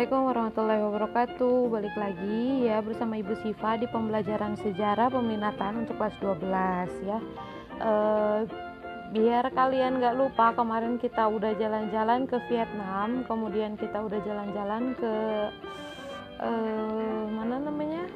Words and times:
Assalamualaikum 0.00 0.32
warahmatullahi 0.32 0.82
wabarakatuh. 0.88 1.56
Balik 1.76 1.96
lagi 2.00 2.64
ya 2.64 2.80
bersama 2.80 3.20
Ibu 3.20 3.36
Siva 3.44 3.76
di 3.76 3.84
pembelajaran 3.84 4.56
sejarah 4.56 5.12
peminatan 5.12 5.84
untuk 5.84 6.00
kelas 6.00 6.16
12 6.24 7.04
ya. 7.04 7.20
E, 7.76 7.92
Biar 9.12 9.44
kalian 9.52 10.00
gak 10.00 10.16
lupa 10.16 10.56
kemarin 10.56 10.96
kita 10.96 11.28
udah 11.28 11.52
jalan-jalan 11.52 12.24
ke 12.24 12.40
Vietnam 12.48 13.28
Kemudian 13.28 13.76
kita 13.76 14.00
udah 14.00 14.24
jalan-jalan 14.24 14.96
ke 14.96 15.14
e, 16.48 16.50
mana 17.36 17.60
namanya? 17.60 18.08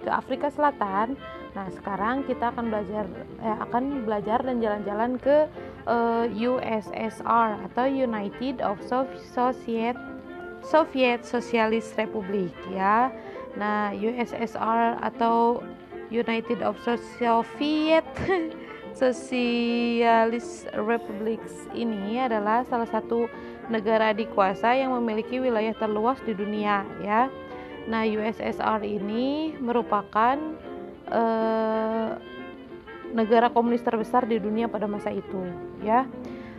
Ke 0.00 0.08
Afrika 0.08 0.48
Selatan. 0.48 1.12
Nah 1.52 1.68
sekarang 1.76 2.24
kita 2.24 2.56
akan 2.56 2.72
belajar 2.72 3.04
eh, 3.44 3.56
akan 3.68 4.08
belajar 4.08 4.40
dan 4.48 4.64
jalan-jalan 4.64 5.20
ke 5.20 5.44
uh, 5.84 6.24
eh, 6.24 6.48
USSR 6.48 7.68
atau 7.68 7.84
United 7.84 8.64
of 8.64 8.80
Soviet 9.28 10.07
Soviet 10.68 11.24
Socialist 11.24 11.96
Republic 11.96 12.52
ya. 12.68 13.08
Nah, 13.56 13.96
USSR 13.96 15.00
atau 15.00 15.64
United 16.12 16.60
of 16.60 16.76
Soviet 16.84 18.04
Socialist 19.00 20.68
Republics 20.76 21.68
ini 21.72 22.20
adalah 22.20 22.68
salah 22.68 22.88
satu 22.88 23.28
negara 23.72 24.12
dikuasa 24.12 24.76
yang 24.76 24.92
memiliki 25.00 25.40
wilayah 25.40 25.72
terluas 25.76 26.20
di 26.24 26.36
dunia 26.36 26.84
ya. 27.00 27.32
Nah, 27.88 28.04
USSR 28.04 28.84
ini 28.84 29.56
merupakan 29.56 30.36
uh, 31.08 32.20
negara 33.16 33.48
komunis 33.48 33.80
terbesar 33.80 34.28
di 34.28 34.36
dunia 34.36 34.68
pada 34.68 34.84
masa 34.84 35.08
itu 35.08 35.48
ya. 35.80 36.04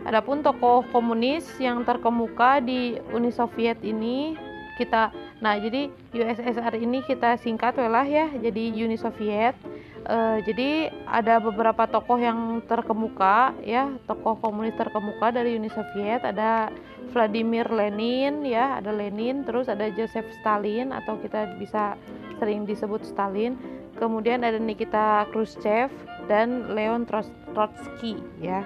Adapun 0.08 0.40
tokoh 0.40 0.80
komunis 0.88 1.44
yang 1.60 1.84
terkemuka 1.84 2.64
di 2.64 2.96
Uni 3.12 3.28
Soviet 3.28 3.76
ini 3.84 4.32
kita 4.80 5.12
nah 5.44 5.60
jadi 5.60 5.92
USSR 6.16 6.80
ini 6.80 7.04
kita 7.04 7.36
singkat 7.36 7.76
lah 7.76 8.04
ya 8.04 8.32
jadi 8.32 8.72
Uni 8.80 8.96
Soviet. 8.96 9.52
Uh, 10.00 10.40
jadi 10.48 10.88
ada 11.04 11.36
beberapa 11.36 11.84
tokoh 11.84 12.16
yang 12.16 12.64
terkemuka 12.64 13.52
ya 13.60 13.92
tokoh 14.08 14.40
komunis 14.40 14.72
terkemuka 14.80 15.36
dari 15.36 15.60
Uni 15.60 15.68
Soviet. 15.68 16.24
Ada 16.24 16.72
Vladimir 17.12 17.68
Lenin 17.68 18.40
ya 18.48 18.80
ada 18.80 18.96
Lenin 18.96 19.44
terus 19.44 19.68
ada 19.68 19.92
Joseph 19.92 20.32
Stalin 20.40 20.96
atau 20.96 21.20
kita 21.20 21.60
bisa 21.60 22.00
sering 22.40 22.64
disebut 22.64 23.04
Stalin. 23.04 23.60
Kemudian 24.00 24.40
ada 24.48 24.56
Nikita 24.56 25.28
Khrushchev 25.28 25.92
dan 26.24 26.72
Leon 26.72 27.04
Trotsky 27.52 28.16
ya 28.40 28.64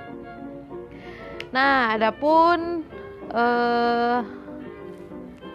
Nah, 1.55 1.95
adapun 1.95 2.83
eh, 3.31 4.21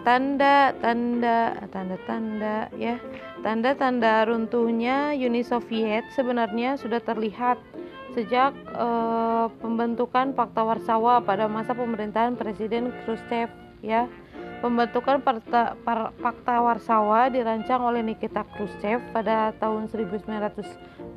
tanda 0.00 0.72
tanda 0.80 1.60
tanda 1.68 1.96
tanda 2.08 2.56
ya. 2.72 2.96
Tanda-tanda 3.40 4.28
runtuhnya 4.28 5.16
Uni 5.16 5.40
Soviet 5.40 6.04
sebenarnya 6.12 6.76
sudah 6.76 7.00
terlihat 7.04 7.56
sejak 8.16 8.56
eh, 8.56 9.46
pembentukan 9.60 10.32
Fakta 10.32 10.64
Warsawa 10.64 11.20
pada 11.20 11.52
masa 11.52 11.76
pemerintahan 11.76 12.32
Presiden 12.36 12.92
Khrushchev 13.04 13.52
ya 13.84 14.08
Pembentukan 14.60 15.24
Fakta 15.24 16.60
Warsawa 16.60 17.32
dirancang 17.32 17.80
oleh 17.80 18.04
Nikita 18.04 18.44
Khrushchev 18.44 19.00
pada 19.08 19.56
tahun 19.56 19.88
1955 19.88 21.16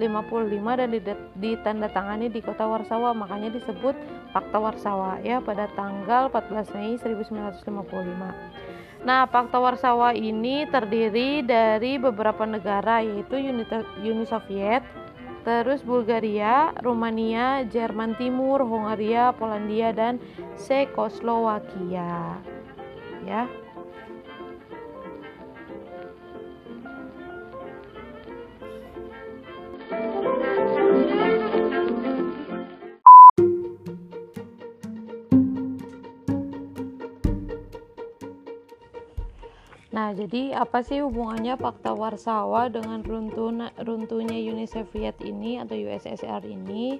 dan 0.80 0.90
ditandatangani 1.36 2.32
di 2.32 2.40
kota 2.40 2.64
Warsawa, 2.64 3.12
makanya 3.12 3.52
disebut 3.52 4.00
Fakta 4.32 4.64
Warsawa 4.64 5.20
ya 5.28 5.44
pada 5.44 5.68
tanggal 5.76 6.32
14 6.32 6.72
Mei 6.72 6.96
1955. 6.96 9.04
Nah, 9.04 9.28
Fakta 9.28 9.60
Warsawa 9.60 10.16
ini 10.16 10.64
terdiri 10.72 11.44
dari 11.44 12.00
beberapa 12.00 12.48
negara 12.48 13.04
yaitu 13.04 13.44
Uni, 13.44 14.24
Soviet, 14.24 14.88
terus 15.44 15.84
Bulgaria, 15.84 16.72
Rumania, 16.80 17.68
Jerman 17.68 18.16
Timur, 18.16 18.64
Hongaria, 18.64 19.36
Polandia 19.36 19.92
dan 19.92 20.24
Cekoslowakia 20.56 22.53
ya. 23.26 23.48
Nah, 39.94 40.10
jadi 40.10 40.58
apa 40.58 40.82
sih 40.82 41.06
hubungannya 41.06 41.54
Fakta 41.54 41.94
Warsawa 41.94 42.66
dengan 42.66 43.06
runtuh, 43.06 43.54
runtuhnya 43.78 44.42
Uni 44.42 44.66
Soviet 44.66 45.22
ini 45.22 45.62
atau 45.62 45.78
USSR 45.78 46.50
ini? 46.50 46.98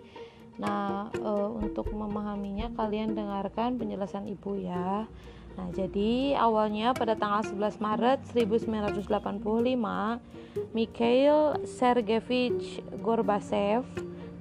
Nah, 0.62 1.10
e, 1.10 1.32
untuk 1.58 1.90
memahaminya 1.90 2.70
kalian 2.78 3.18
dengarkan 3.18 3.82
penjelasan 3.82 4.30
Ibu 4.30 4.62
ya. 4.62 5.10
Nah, 5.54 5.70
jadi 5.70 6.34
awalnya 6.34 6.98
pada 6.98 7.14
tanggal 7.14 7.46
11 7.46 7.78
Maret 7.78 8.20
1985, 8.34 10.20
Mikhail 10.74 11.62
Sergeyevich 11.66 12.82
Gorbachev 13.02 13.86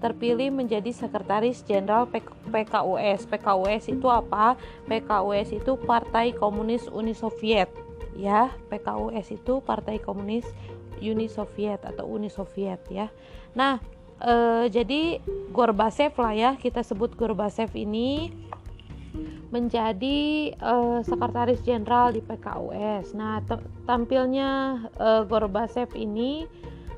terpilih 0.02 0.50
menjadi 0.50 0.90
sekretaris 0.90 1.62
jenderal 1.62 2.10
PKUS. 2.50 3.28
PKUS 3.30 3.84
itu 3.86 4.08
apa? 4.10 4.58
PKUS 4.90 5.62
itu 5.62 5.78
Partai 5.78 6.34
Komunis 6.34 6.90
Uni 6.90 7.14
Soviet. 7.14 7.70
Ya, 8.18 8.50
PKUS 8.66 9.38
itu 9.38 9.62
Partai 9.62 10.02
Komunis 10.02 10.44
Uni 10.98 11.30
Soviet 11.30 11.86
atau 11.86 12.10
Uni 12.10 12.28
Soviet 12.28 12.82
ya. 12.90 13.14
Nah, 13.54 13.78
e, 14.18 14.66
jadi 14.70 15.22
Gorbachev 15.54 16.14
lah 16.18 16.34
ya, 16.34 16.50
kita 16.58 16.82
sebut 16.82 17.14
Gorbachev 17.14 17.70
ini 17.78 18.34
menjadi 19.52 20.52
uh, 20.58 21.04
sekretaris 21.04 21.60
jenderal 21.62 22.12
di 22.12 22.24
PKUS. 22.24 23.12
Nah, 23.12 23.44
tampilnya 23.84 24.80
uh, 24.96 25.22
Gorbachev 25.28 25.92
ini 25.92 26.48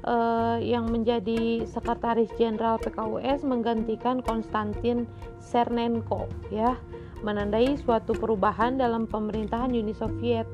uh, 0.07 0.57
yang 0.63 0.87
menjadi 0.89 1.67
sekretaris 1.67 2.31
jenderal 2.39 2.79
PKUS 2.79 3.43
menggantikan 3.43 4.23
Konstantin 4.23 5.11
Chernenko 5.43 6.31
ya, 6.55 6.79
menandai 7.27 7.75
suatu 7.81 8.15
perubahan 8.15 8.79
dalam 8.79 9.11
pemerintahan 9.11 9.75
Uni 9.75 9.93
Soviet. 9.97 10.47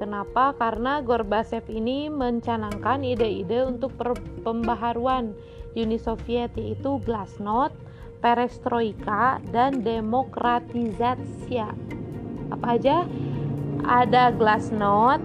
Kenapa? 0.00 0.56
Karena 0.56 1.04
Gorbachev 1.04 1.68
ini 1.68 2.08
mencanangkan 2.08 3.04
ide-ide 3.04 3.68
untuk 3.68 3.92
pembaharuan 4.40 5.36
Uni 5.76 6.00
Soviet 6.00 6.50
yaitu 6.56 6.98
Glasnost 7.04 7.76
perestroika 8.20 9.40
dan 9.50 9.80
demokratisasi. 9.80 11.64
Apa 12.52 12.76
aja? 12.76 13.08
Ada 13.80 14.36
glasnost, 14.36 15.24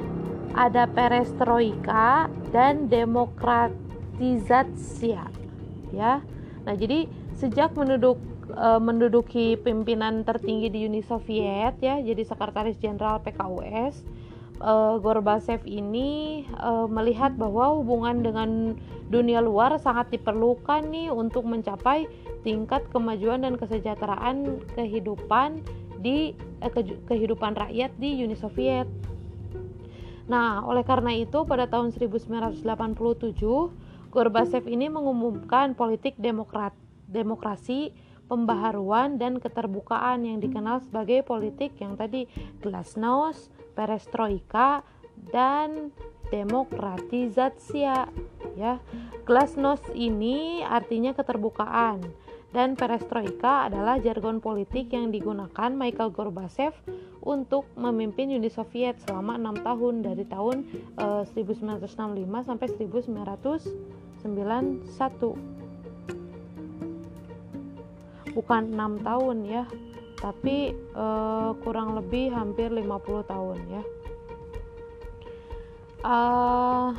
ada 0.55 0.87
perestroika 0.87 2.31
dan 2.55 2.87
demokratisasi. 2.87 5.19
Ya. 5.91 6.23
Nah, 6.65 6.73
jadi 6.73 7.05
sejak 7.35 7.75
menduduk 7.75 8.15
e, 8.49 8.79
menduduki 8.79 9.59
pimpinan 9.59 10.23
tertinggi 10.23 10.71
di 10.71 10.87
Uni 10.87 11.03
Soviet 11.03 11.75
ya, 11.83 11.99
jadi 11.99 12.23
sekretaris 12.23 12.79
jenderal 12.79 13.19
PKUS, 13.21 14.01
e, 14.59 14.73
Gorbachev 14.99 15.63
ini 15.67 16.43
e, 16.47 16.69
melihat 16.91 17.35
bahwa 17.35 17.79
hubungan 17.79 18.23
dengan 18.23 18.79
dunia 19.09 19.41
luar 19.43 19.77
sangat 19.77 20.09
diperlukan 20.15 20.89
nih 20.89 21.13
untuk 21.13 21.45
mencapai 21.45 22.09
tingkat 22.41 22.85
kemajuan 22.93 23.45
dan 23.45 23.57
kesejahteraan 23.57 24.61
kehidupan 24.73 25.61
di 26.01 26.37
eh, 26.61 26.71
ke, 26.71 26.85
kehidupan 27.09 27.57
rakyat 27.57 27.93
di 27.97 28.21
Uni 28.21 28.37
Soviet. 28.37 28.85
Nah, 30.25 30.65
oleh 30.65 30.81
karena 30.81 31.13
itu 31.13 31.45
pada 31.45 31.69
tahun 31.69 31.93
1987 31.93 32.61
Gorbachev 34.09 34.63
ini 34.65 34.87
mengumumkan 34.87 35.75
politik 35.75 36.15
demokrat, 36.15 36.71
demokrasi, 37.11 37.91
pembaharuan 38.25 39.21
dan 39.21 39.37
keterbukaan 39.37 40.25
yang 40.25 40.41
dikenal 40.41 40.81
sebagai 40.81 41.21
politik 41.21 41.77
yang 41.77 41.93
tadi 41.97 42.25
glasnost, 42.61 43.53
perestroika 43.77 44.81
dan 45.31 45.93
demokratisasi 46.33 47.85
ya. 48.57 48.81
Glasnost 49.25 49.89
ini 49.93 50.65
artinya 50.65 51.13
keterbukaan 51.13 52.01
dan 52.55 52.79
perestroika 52.79 53.67
adalah 53.67 53.99
jargon 53.99 54.39
politik 54.39 54.95
yang 54.95 55.11
digunakan 55.11 55.75
Michael 55.75 56.15
Gorbachev 56.15 56.71
untuk 57.19 57.67
memimpin 57.75 58.31
Uni 58.31 58.47
Soviet 58.47 58.95
selama 59.03 59.35
enam 59.35 59.59
tahun 59.59 60.07
dari 60.07 60.23
tahun 60.23 60.63
eh, 60.95 61.27
1965 61.35 62.47
sampai 62.47 62.67
1991 62.79 65.54
bukan 68.35 68.75
enam 68.75 68.99
tahun 68.99 69.47
ya 69.47 69.63
tapi 70.19 70.75
uh, 70.93 71.55
kurang 71.63 71.95
lebih 71.95 72.35
hampir 72.35 72.67
50 72.67 73.31
tahun 73.31 73.57
ya 73.71 73.83
uh, 76.03 76.91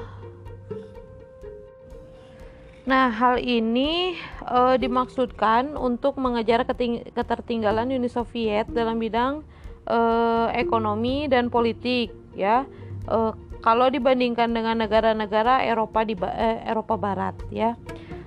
Nah, 2.87 3.11
hal 3.11 3.43
ini 3.43 4.15
uh, 4.47 4.79
dimaksudkan 4.79 5.75
untuk 5.75 6.23
mengejar 6.23 6.63
ketertinggalan 7.11 7.91
Uni 7.91 8.07
Soviet 8.07 8.71
dalam 8.71 9.03
bidang 9.03 9.43
uh, 9.91 10.55
ekonomi 10.55 11.27
dan 11.27 11.51
politik, 11.51 12.15
ya. 12.39 12.63
Uh, 13.11 13.35
kalau 13.59 13.91
dibandingkan 13.91 14.55
dengan 14.55 14.79
negara-negara 14.79 15.67
Eropa 15.67 16.07
di 16.07 16.15
Eropa 16.63 16.95
Barat, 16.95 17.35
ya. 17.51 17.75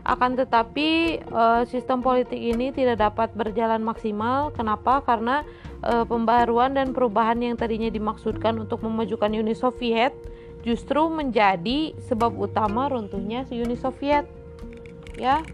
Akan 0.09 0.33
tetapi 0.33 1.21
uh, 1.29 1.61
sistem 1.69 2.01
politik 2.01 2.41
ini 2.41 2.73
tidak 2.73 2.97
dapat 2.97 3.29
berjalan 3.37 3.85
maksimal. 3.85 4.49
Kenapa? 4.57 5.05
Karena 5.05 5.45
uh, 5.85 6.01
pembaruan 6.01 6.73
dan 6.73 6.97
perubahan 6.97 7.37
yang 7.37 7.53
tadinya 7.53 7.93
dimaksudkan 7.93 8.57
untuk 8.57 8.81
memajukan 8.81 9.29
Uni 9.29 9.53
Soviet 9.53 10.17
justru 10.65 11.13
menjadi 11.13 11.93
sebab 12.09 12.33
utama 12.41 12.89
runtuhnya 12.89 13.45
Uni 13.53 13.77
Soviet 13.77 14.25
ya. 15.13 15.45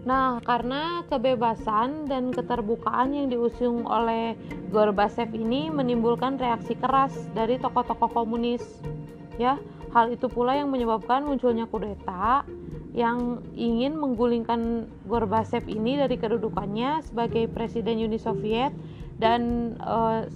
Nah, 0.00 0.40
karena 0.40 1.04
kebebasan 1.12 2.08
dan 2.08 2.32
keterbukaan 2.32 3.12
yang 3.12 3.28
diusung 3.28 3.84
oleh 3.84 4.32
Gorbachev 4.72 5.28
ini 5.36 5.68
menimbulkan 5.68 6.40
reaksi 6.40 6.72
keras 6.72 7.12
dari 7.36 7.60
tokoh-tokoh 7.60 8.08
komunis. 8.08 8.64
Ya, 9.36 9.60
hal 9.92 10.08
itu 10.08 10.24
pula 10.32 10.56
yang 10.56 10.72
menyebabkan 10.72 11.28
munculnya 11.28 11.68
kudeta 11.68 12.48
yang 12.90 13.44
ingin 13.54 13.94
menggulingkan 13.94 14.90
Gorbachev 15.06 15.66
ini 15.70 15.94
dari 15.94 16.18
kedudukannya 16.18 17.06
sebagai 17.06 17.46
presiden 17.46 18.02
Uni 18.02 18.18
Soviet 18.18 18.74
dan 19.22 19.74
uh, 19.78 20.26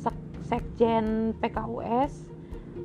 sekjen 0.44 1.34
PKUS 1.42 2.12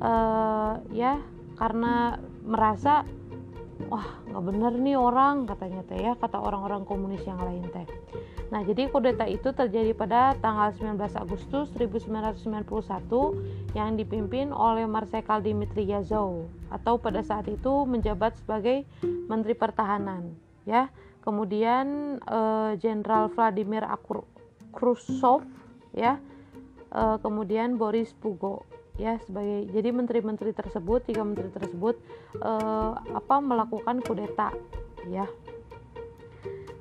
uh, 0.02 0.80
ya 0.90 1.22
karena 1.54 2.18
merasa 2.42 3.04
wah 3.88 4.20
nggak 4.28 4.44
bener 4.44 4.72
nih 4.76 4.96
orang 4.98 5.48
katanya 5.48 5.80
teh 5.88 5.96
ya 5.96 6.12
kata 6.18 6.36
orang-orang 6.36 6.84
komunis 6.84 7.24
yang 7.24 7.40
lain 7.40 7.64
teh. 7.72 7.86
Nah 8.50 8.60
jadi 8.66 8.90
kudeta 8.90 9.24
itu 9.24 9.54
terjadi 9.54 9.94
pada 9.94 10.34
tanggal 10.42 10.74
19 10.74 10.98
Agustus 11.16 11.70
1991 11.78 12.66
yang 13.78 13.94
dipimpin 13.96 14.50
oleh 14.50 14.84
Marsekal 14.84 15.40
Dmitri 15.40 15.86
Yazov 15.88 16.50
atau 16.68 16.98
pada 16.98 17.22
saat 17.22 17.46
itu 17.48 17.86
menjabat 17.86 18.36
sebagai 18.42 18.84
Menteri 19.02 19.54
Pertahanan 19.54 20.34
ya. 20.68 20.90
Kemudian 21.20 22.16
eh, 22.24 22.72
Jenderal 22.80 23.28
uh, 23.28 23.32
Vladimir 23.32 23.84
Akur 23.84 24.26
Khrushchev 24.72 25.46
ya. 25.94 26.18
Uh, 26.90 27.22
kemudian 27.22 27.78
Boris 27.78 28.10
Pugo 28.10 28.66
ya 29.00 29.16
sebagai 29.24 29.72
jadi 29.72 29.88
menteri-menteri 29.96 30.52
tersebut 30.52 31.08
tiga 31.08 31.24
menteri 31.24 31.48
tersebut 31.48 31.96
eh, 32.36 32.92
apa 33.16 33.40
melakukan 33.40 34.04
kudeta 34.04 34.52
ya. 35.08 35.24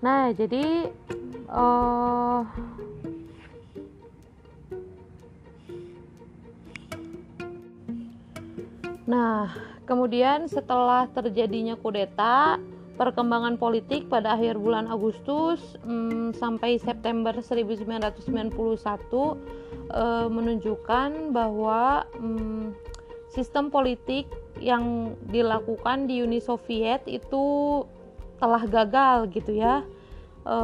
Nah 0.03 0.35
jadi 0.35 0.91
eh, 1.47 2.41
nah 9.07 9.49
kemudian 9.87 10.51
setelah 10.51 11.07
terjadinya 11.07 11.79
kudeta 11.79 12.59
perkembangan 12.99 13.55
politik 13.55 14.11
pada 14.11 14.35
akhir 14.35 14.59
bulan 14.59 14.91
Agustus 14.91 15.79
hmm, 15.87 16.35
sampai 16.35 16.75
September 16.75 17.31
1991 17.31 18.51
e, 18.51 20.03
menunjukkan 20.27 21.31
bahwa 21.31 22.03
hmm, 22.19 22.75
sistem 23.31 23.71
politik 23.71 24.27
yang 24.59 25.15
dilakukan 25.31 26.11
di 26.11 26.19
Uni 26.19 26.43
Soviet 26.43 27.07
itu 27.07 27.87
telah 28.35 28.67
gagal 28.67 29.31
gitu 29.31 29.55
ya. 29.55 29.87
E, 30.43 30.57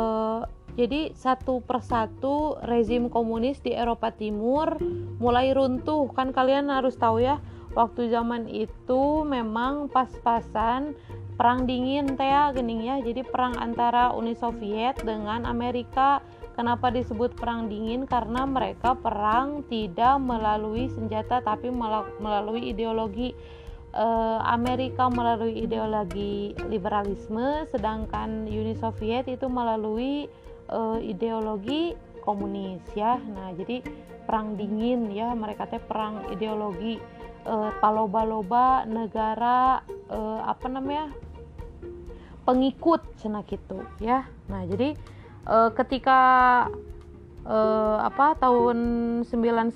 jadi 0.75 1.15
satu 1.15 1.63
persatu 1.63 2.59
rezim 2.67 3.07
komunis 3.07 3.63
di 3.63 3.71
Eropa 3.71 4.11
Timur 4.11 4.75
mulai 5.23 5.55
runtuh. 5.55 6.11
Kan 6.11 6.35
kalian 6.35 6.67
harus 6.67 6.99
tahu 6.99 7.23
ya, 7.23 7.39
waktu 7.79 8.11
zaman 8.11 8.51
itu 8.51 9.23
memang 9.23 9.87
pas-pasan 9.87 10.99
perang 11.35 11.67
dingin 11.67 12.15
teh 12.15 12.25
ya 12.25 12.51
gening 12.55 12.81
ya. 12.83 12.95
Jadi 13.03 13.21
perang 13.27 13.59
antara 13.59 14.15
Uni 14.15 14.33
Soviet 14.35 14.99
dengan 15.03 15.43
Amerika. 15.43 16.23
Kenapa 16.55 16.87
disebut 16.87 17.35
perang 17.35 17.67
dingin? 17.67 18.07
Karena 18.07 18.47
mereka 18.47 18.95
perang 18.95 19.67
tidak 19.67 20.23
melalui 20.23 20.87
senjata 20.87 21.43
tapi 21.43 21.67
melalui 22.19 22.71
ideologi. 22.71 23.35
Eh, 23.95 24.39
Amerika 24.43 25.07
melalui 25.07 25.63
ideologi 25.63 26.51
liberalisme 26.67 27.63
sedangkan 27.71 28.47
Uni 28.47 28.75
Soviet 28.75 29.27
itu 29.27 29.47
melalui 29.47 30.27
eh, 30.71 30.99
ideologi 31.03 31.95
komunis 32.23 32.83
ya. 32.95 33.19
Nah 33.19 33.51
jadi 33.55 33.83
perang 34.23 34.55
dingin 34.55 35.11
ya. 35.11 35.35
Mereka 35.35 35.67
teh 35.67 35.83
perang 35.83 36.23
ideologi 36.31 36.97
uh, 37.45 37.71
paloba-loba 37.79 38.83
negara 38.89 39.85
apa 40.45 40.67
namanya 40.69 41.09
pengikut 42.45 43.01
cina 43.17 43.41
gitu 43.49 43.81
ya. 43.97 44.29
Nah 44.47 44.63
jadi 44.69 44.93
e, 45.43 45.57
ketika 45.73 46.21
e, 47.41 47.57
apa 48.05 48.37
tahun 48.37 48.77
91 49.25 49.73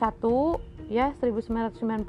ya 0.89 1.13
1991 1.18 2.06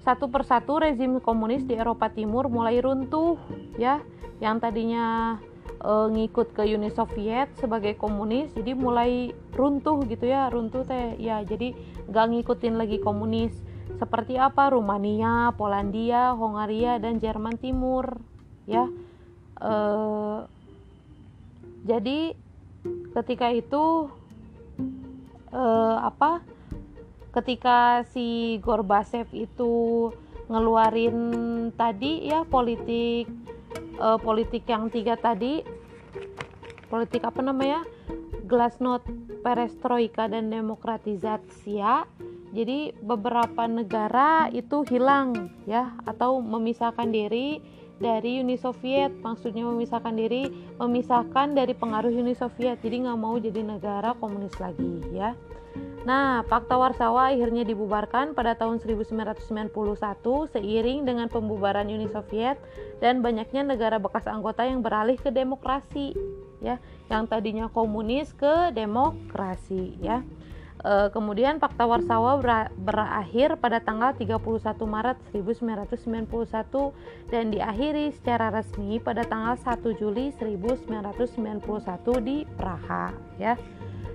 satu 0.00 0.24
persatu 0.32 0.80
rezim 0.80 1.20
komunis 1.20 1.64
di 1.68 1.76
Eropa 1.76 2.08
Timur 2.08 2.48
mulai 2.48 2.80
runtuh 2.80 3.36
ya. 3.76 4.00
Yang 4.40 4.56
tadinya 4.64 5.36
e, 5.84 5.92
ngikut 6.08 6.56
ke 6.56 6.64
Uni 6.64 6.88
Soviet 6.88 7.52
sebagai 7.60 8.00
komunis 8.00 8.48
jadi 8.56 8.72
mulai 8.72 9.36
runtuh 9.52 10.00
gitu 10.08 10.24
ya 10.24 10.48
runtuh 10.48 10.88
teh 10.88 11.20
ya. 11.20 11.44
Jadi 11.44 11.76
gak 12.08 12.32
ngikutin 12.32 12.80
lagi 12.80 12.96
komunis. 12.96 13.52
Seperti 14.00 14.40
apa? 14.40 14.72
Rumania, 14.72 15.52
Polandia, 15.60 16.32
Hongaria 16.32 16.96
dan 16.96 17.20
Jerman 17.20 17.60
Timur 17.60 18.16
ya 18.64 18.88
uh, 19.60 20.44
jadi 21.84 22.36
ketika 23.16 23.48
itu 23.52 24.08
uh, 25.52 25.96
apa 26.04 26.44
ketika 27.30 28.02
si 28.10 28.58
Gorbachev 28.58 29.30
itu 29.32 30.08
ngeluarin 30.50 31.18
tadi 31.78 32.26
ya 32.26 32.42
politik 32.42 33.30
uh, 34.02 34.18
politik 34.18 34.66
yang 34.66 34.90
tiga 34.90 35.14
tadi 35.14 35.62
politik 36.90 37.22
apa 37.22 37.38
namanya 37.38 37.86
glasnost 38.50 39.06
perestroika 39.46 40.26
dan 40.26 40.50
demokratisasi 40.50 41.78
ya. 41.78 42.02
Jadi 42.50 42.90
beberapa 42.98 43.70
negara 43.70 44.50
itu 44.50 44.82
hilang 44.90 45.54
ya 45.70 45.94
atau 46.02 46.42
memisahkan 46.42 47.06
diri 47.06 47.62
dari 48.00 48.40
Uni 48.40 48.56
Soviet. 48.56 49.12
Maksudnya 49.20 49.68
memisahkan 49.68 50.16
diri 50.16 50.48
memisahkan 50.80 51.54
dari 51.54 51.76
pengaruh 51.76 52.10
Uni 52.10 52.32
Soviet. 52.34 52.80
Jadi 52.80 53.06
nggak 53.06 53.20
mau 53.20 53.36
jadi 53.36 53.60
negara 53.62 54.16
komunis 54.16 54.56
lagi 54.58 55.04
ya. 55.12 55.36
Nah, 56.00 56.40
Fakta 56.48 56.80
Warsawa 56.80 57.28
akhirnya 57.28 57.60
dibubarkan 57.60 58.32
pada 58.32 58.56
tahun 58.56 58.80
1991 58.80 59.68
seiring 60.48 61.04
dengan 61.04 61.28
pembubaran 61.28 61.84
Uni 61.92 62.08
Soviet 62.08 62.56
dan 63.04 63.20
banyaknya 63.20 63.76
negara 63.76 64.00
bekas 64.00 64.24
anggota 64.24 64.64
yang 64.64 64.80
beralih 64.80 65.20
ke 65.20 65.28
demokrasi 65.28 66.16
ya, 66.64 66.80
yang 67.12 67.28
tadinya 67.28 67.68
komunis 67.68 68.32
ke 68.32 68.72
demokrasi 68.72 70.00
ya. 70.00 70.24
E, 70.80 71.12
kemudian 71.12 71.60
Fakta 71.60 71.84
Warsawa 71.84 72.40
berakhir 72.72 73.60
pada 73.60 73.84
tanggal 73.84 74.16
31 74.16 74.40
Maret 74.88 75.18
1991 75.36 77.28
dan 77.28 77.52
diakhiri 77.52 78.08
secara 78.16 78.48
resmi 78.48 78.96
pada 78.96 79.20
tanggal 79.28 79.60
1 79.60 80.00
Juli 80.00 80.32
1991 80.40 82.24
di 82.24 82.48
Praha 82.56 83.12
ya. 83.36 83.60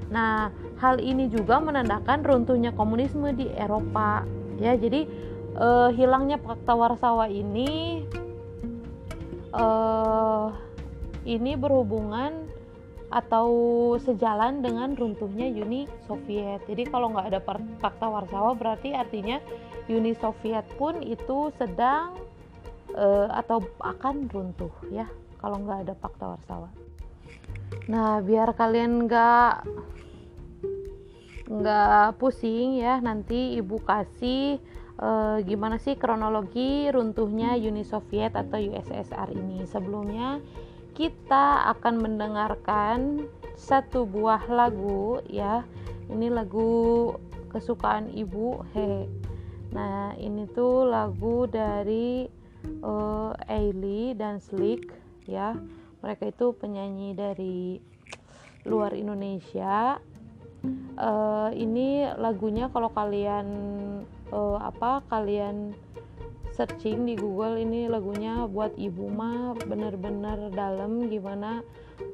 Nah, 0.10 0.50
hal 0.82 1.02
ini 1.02 1.30
juga 1.30 1.62
menandakan 1.62 2.26
runtuhnya 2.26 2.74
komunisme 2.74 3.30
di 3.38 3.46
Eropa 3.54 4.26
ya. 4.58 4.74
Jadi 4.74 5.06
e, 5.54 5.68
hilangnya 5.94 6.42
Fakta 6.42 6.74
Warsawa 6.74 7.30
ini 7.30 8.02
e, 9.54 9.66
ini 11.30 11.54
berhubungan 11.58 12.55
atau 13.14 13.50
sejalan 14.02 14.66
dengan 14.66 14.98
runtuhnya 14.98 15.46
Uni 15.46 15.86
Soviet. 16.10 16.66
Jadi 16.66 16.90
kalau 16.90 17.14
nggak 17.14 17.28
ada 17.30 17.42
fakta 17.80 18.06
Warsawa 18.10 18.58
berarti 18.58 18.98
artinya 18.98 19.38
Uni 19.86 20.18
Soviet 20.18 20.66
pun 20.76 21.00
itu 21.06 21.54
sedang 21.56 22.18
uh, 22.98 23.30
atau 23.30 23.62
akan 23.78 24.30
runtuh 24.30 24.74
ya 24.90 25.06
kalau 25.38 25.62
nggak 25.62 25.86
ada 25.86 25.94
fakta 26.02 26.26
Warsawa. 26.34 26.70
Nah 27.92 28.20
biar 28.26 28.58
kalian 28.58 29.06
nggak 29.06 29.54
nggak 31.46 32.18
pusing 32.18 32.82
ya 32.82 32.98
nanti 32.98 33.54
ibu 33.54 33.78
kasih 33.86 34.58
uh, 34.98 35.38
gimana 35.46 35.78
sih 35.78 35.94
kronologi 35.94 36.90
runtuhnya 36.90 37.54
Uni 37.54 37.86
Soviet 37.86 38.34
atau 38.34 38.58
USSR 38.58 39.30
ini. 39.38 39.62
Sebelumnya 39.70 40.42
kita 40.96 41.76
akan 41.76 42.00
mendengarkan 42.00 43.28
satu 43.60 44.08
buah 44.08 44.48
lagu 44.48 45.20
ya. 45.28 45.68
Ini 46.08 46.32
lagu 46.32 47.12
kesukaan 47.52 48.16
ibu. 48.16 48.64
Hehe. 48.72 49.12
Nah, 49.76 50.16
ini 50.16 50.48
tuh 50.56 50.88
lagu 50.88 51.52
dari 51.52 52.32
uh, 52.80 53.36
Ailey 53.52 54.16
dan 54.16 54.40
Slick 54.40 54.88
ya. 55.28 55.60
Mereka 56.00 56.32
itu 56.32 56.56
penyanyi 56.56 57.12
dari 57.12 57.84
luar 58.64 58.96
Indonesia. 58.96 60.00
Uh, 60.98 61.52
ini 61.54 62.08
lagunya 62.18 62.72
kalau 62.74 62.90
kalian 62.90 63.48
uh, 64.34 64.58
apa 64.64 65.06
kalian 65.12 65.78
searching 66.56 67.04
di 67.04 67.20
Google 67.20 67.60
ini 67.60 67.92
lagunya 67.92 68.48
buat 68.48 68.72
ibu 68.80 69.12
mah 69.12 69.60
bener-bener 69.68 70.50
dalam 70.56 71.12
gimana 71.12 71.60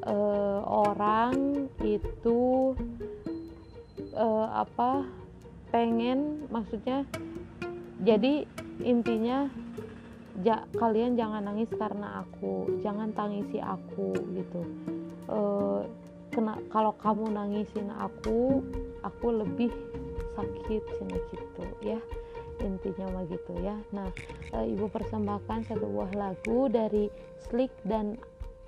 uh, 0.10 0.65
orang 0.65 1.69
itu 1.86 2.74
uh, 4.17 4.48
apa 4.65 5.05
pengen 5.69 6.50
maksudnya 6.50 7.05
jadi 8.01 8.50
intinya 8.81 9.45
ja, 10.41 10.65
kalian 10.74 11.13
jangan 11.13 11.45
nangis 11.45 11.69
karena 11.77 12.25
aku 12.25 12.81
jangan 12.81 13.13
tangisi 13.13 13.62
aku 13.62 14.10
gitu. 14.33 14.62
Uh, 15.29 15.86
kena 16.31 16.57
kalau 16.71 16.95
kamu 16.98 17.29
nangisin 17.29 17.91
aku 18.00 18.63
aku 19.03 19.27
lebih 19.36 19.69
sakit 20.33 20.81
sini 20.95 21.19
gitu 21.29 21.63
ya 21.83 22.00
intinya 22.62 23.10
mah 23.12 23.25
gitu 23.27 23.53
ya. 23.60 23.75
Nah 23.91 24.08
e, 24.53 24.72
ibu 24.72 24.88
persembahkan 24.88 25.68
satu 25.68 25.86
buah 25.89 26.13
lagu 26.13 26.70
dari 26.70 27.10
Slick 27.50 27.74
dan 27.84 28.15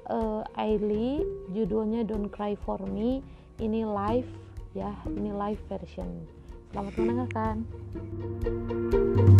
e, 0.09 0.17
Ailey 0.57 1.23
judulnya 1.53 2.03
Don't 2.03 2.33
Cry 2.33 2.57
For 2.65 2.81
Me. 2.83 3.21
Ini 3.61 3.85
live 3.85 4.29
ya 4.73 4.91
ini 5.05 5.29
live 5.29 5.61
version. 5.69 6.09
Selamat 6.73 6.93
mendengarkan. 6.97 7.55
숨기 8.43 9.32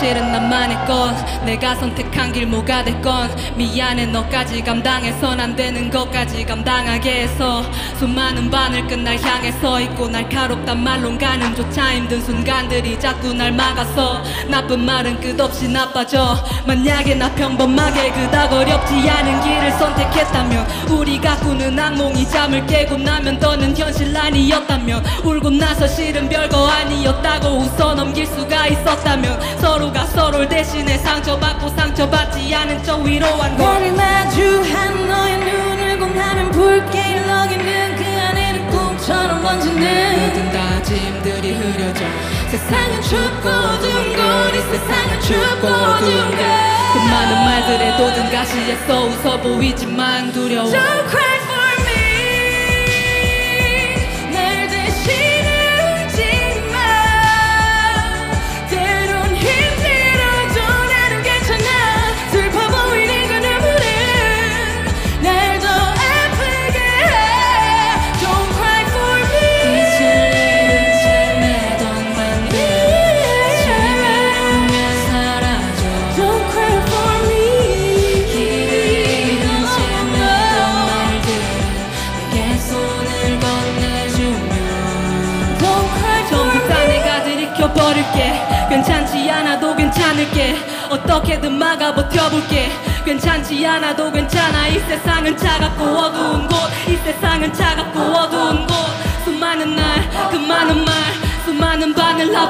실은 0.00 0.32
나만의 0.32 0.86
건 0.86 1.14
내가 1.44 1.74
선택한 1.74 2.32
길 2.32 2.46
뭐가 2.46 2.82
됐건 2.84 3.30
미안해 3.56 4.06
너까지 4.06 4.62
감당해선 4.62 5.38
안 5.38 5.54
되는 5.54 5.90
것까지 5.90 6.46
감당하게 6.46 7.24
해서 7.24 7.62
수많은 7.98 8.50
바늘끝 8.50 8.98
날 8.98 9.20
향해 9.20 9.52
서 9.52 9.78
있고 9.78 10.08
날카롭단 10.08 10.82
말론 10.82 11.18
가는 11.18 11.54
조차 11.54 11.94
힘든 11.94 12.22
순간들이 12.22 12.98
자꾸 12.98 13.34
날 13.34 13.52
막아서 13.52 14.22
나쁜 14.48 14.86
말은 14.86 15.20
끝없이 15.20 15.68
나빠져. 15.68 16.42
만약에 16.66 17.14
나 17.16 17.30
평범하게 17.34 18.12
그닥 18.12 18.52
어렵지 18.52 18.94
않은 19.08 19.40
길을 19.42 19.72
선택했다면 19.72 20.66
우리가 20.88 21.36
꾸는 21.40 21.78
악몽이 21.78 22.26
잠을 22.26 22.66
깨고 22.66 22.96
나면 22.96 23.38
더는 23.38 23.76
현실 23.76 24.16
아니었다면 24.16 25.04
울고 25.24 25.50
나서 25.50 25.86
실은 25.86 26.26
별거 26.26 26.68
아니었다고 26.68 27.48
웃어 27.48 27.94
넘길 27.94 28.26
수가 28.26 28.66
있었다면 28.66 29.58
서로 29.58 29.89
서로가 29.90 30.06
서로를 30.06 30.48
대신해 30.48 30.96
상처받고 30.98 31.68
상처받지 31.70 32.54
않은 32.54 32.82
저 32.82 32.96
위로한 32.96 33.56
걸 33.56 33.66
나를 33.66 33.92
마주한 33.92 35.08
너의 35.08 35.38
눈을 35.38 35.98
공하면 35.98 36.50
붉게 36.50 36.98
일렁이는 36.98 37.96
그 37.96 38.04
안에는 38.04 38.70
꿈처럼 38.70 39.42
번지는 39.42 40.20
모든 40.20 40.52
다짐들이 40.52 41.54
흐려져 41.54 42.04
세상은 42.48 43.02
춥고 43.02 43.48
어두운 43.48 44.16
곳이 44.16 44.62
세상은 44.70 45.20
춥고 45.20 45.66
어두운 45.66 46.30
곳그 46.30 46.98
많은 47.10 47.44
말들에 47.44 47.96
도든 47.96 48.30
가시에 48.30 48.76
써 48.86 49.04
웃어 49.04 49.40
보이지만 49.40 50.32
두려워 50.32 50.70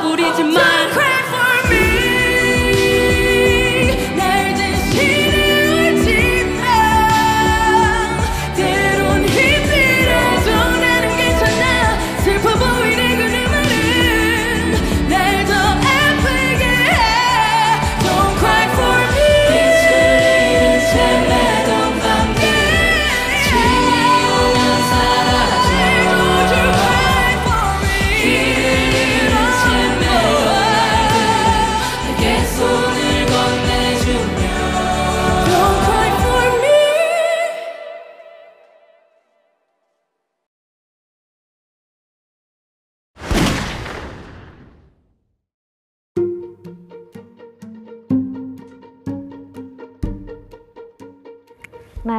우리 0.04 0.34
집만 0.34 0.69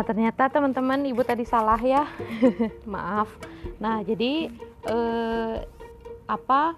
Nah, 0.02 0.10
ternyata 0.10 0.50
teman-teman 0.50 1.14
ibu 1.14 1.22
tadi 1.22 1.46
salah 1.46 1.78
ya. 1.78 2.10
Maaf. 2.90 3.30
Nah, 3.78 4.02
jadi 4.02 4.50
eh, 4.90 5.56
apa 6.26 6.74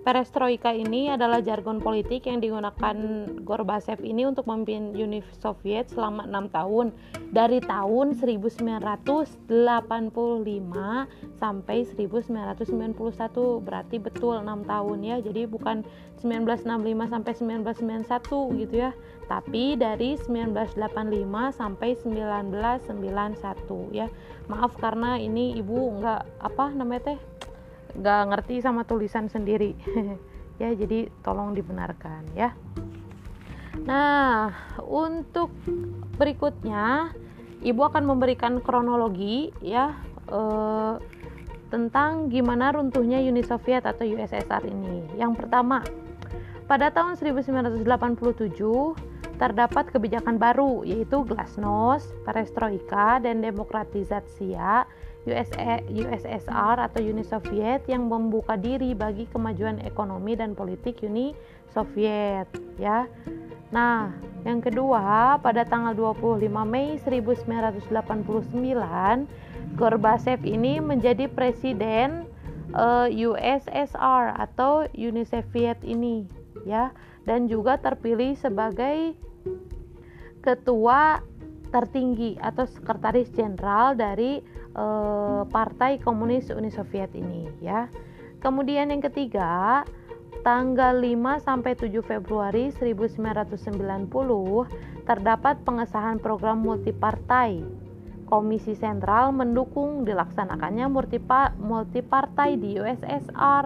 Perestroika 0.00 0.72
ini 0.72 1.12
adalah 1.12 1.44
jargon 1.44 1.76
politik 1.76 2.24
yang 2.24 2.40
digunakan 2.40 2.96
Gorbachev 3.44 4.00
ini 4.00 4.24
untuk 4.24 4.48
memimpin 4.48 4.96
Uni 4.96 5.20
Soviet 5.36 5.92
selama 5.92 6.24
enam 6.24 6.48
tahun. 6.48 6.96
Dari 7.36 7.60
tahun 7.60 8.16
1985 8.16 9.46
sampai 11.36 11.78
1991 11.84 13.60
berarti 13.60 13.96
betul 14.00 14.40
enam 14.40 14.64
tahun 14.64 14.98
ya 15.04 15.20
jadi 15.20 15.44
bukan 15.44 15.84
1965 16.24 17.12
sampai 17.12 17.32
1991 17.36 18.60
gitu 18.64 18.74
ya. 18.80 18.96
Tapi 19.28 19.76
dari 19.76 20.16
1985 20.16 20.80
sampai 21.52 21.90
1991 22.00 23.92
ya. 23.92 24.08
Maaf 24.48 24.74
karena 24.80 25.20
ini 25.20 25.60
ibu 25.60 26.00
nggak 26.00 26.40
apa 26.40 26.72
namanya 26.72 27.14
teh 27.14 27.20
nggak 27.96 28.22
ngerti 28.30 28.62
sama 28.62 28.84
tulisan 28.84 29.26
sendiri. 29.30 29.74
Ya 30.60 30.76
jadi 30.76 31.08
tolong 31.24 31.56
dibenarkan 31.56 32.36
ya. 32.36 32.52
Nah 33.88 34.52
untuk 34.76 35.48
berikutnya 36.20 37.16
ibu 37.64 37.80
akan 37.80 38.04
memberikan 38.04 38.60
kronologi 38.60 39.56
ya 39.64 39.96
eh, 40.28 40.94
tentang 41.72 42.28
gimana 42.28 42.76
runtuhnya 42.76 43.24
Uni 43.24 43.40
Soviet 43.40 43.88
atau 43.88 44.04
USSR 44.04 44.68
ini. 44.68 45.16
Yang 45.16 45.40
pertama 45.40 45.80
pada 46.68 46.92
tahun 46.92 47.16
1987 47.16 47.80
terdapat 49.40 49.88
kebijakan 49.88 50.36
baru 50.36 50.84
yaitu 50.84 51.24
glasnost, 51.24 52.12
perestroika, 52.28 53.16
dan 53.24 53.40
demokratisasi 53.40 54.52
USSR 55.26 56.80
atau 56.80 57.00
Uni 57.04 57.20
Soviet 57.20 57.84
yang 57.84 58.08
membuka 58.08 58.56
diri 58.56 58.96
bagi 58.96 59.28
kemajuan 59.28 59.84
ekonomi 59.84 60.32
dan 60.32 60.56
politik 60.56 61.04
Uni 61.04 61.36
Soviet 61.76 62.48
ya. 62.80 63.04
Nah, 63.70 64.10
yang 64.42 64.64
kedua, 64.64 65.36
pada 65.44 65.62
tanggal 65.68 65.94
25 65.94 66.48
Mei 66.64 66.96
1989, 66.98 69.28
Gorbachev 69.76 70.40
ini 70.42 70.82
menjadi 70.82 71.30
presiden 71.30 72.26
uh, 72.74 73.06
eh, 73.06 73.28
USSR 73.28 74.34
atau 74.34 74.88
Uni 74.96 75.22
Soviet 75.28 75.78
ini 75.86 76.26
ya 76.66 76.90
dan 77.24 77.46
juga 77.46 77.78
terpilih 77.78 78.34
sebagai 78.36 79.14
ketua 80.40 81.22
tertinggi 81.70 82.34
atau 82.42 82.66
sekretaris 82.66 83.30
jenderal 83.30 83.94
dari 83.94 84.42
uh, 84.74 85.42
Partai 85.48 85.98
Komunis 85.98 86.50
Uni 86.52 86.70
Soviet 86.70 87.10
ini 87.16 87.48
ya. 87.62 87.90
Kemudian 88.40 88.88
yang 88.88 89.04
ketiga, 89.04 89.84
tanggal 90.40 90.96
5 90.96 91.44
sampai 91.44 91.76
7 91.76 92.00
Februari 92.00 92.72
1990 92.72 94.08
terdapat 95.04 95.60
pengesahan 95.66 96.16
program 96.22 96.64
multipartai. 96.64 97.60
Komisi 98.30 98.78
Sentral 98.78 99.34
mendukung 99.34 100.06
dilaksanakannya 100.06 100.86
multipartai 101.58 102.54
di 102.62 102.78
USSR. 102.78 103.64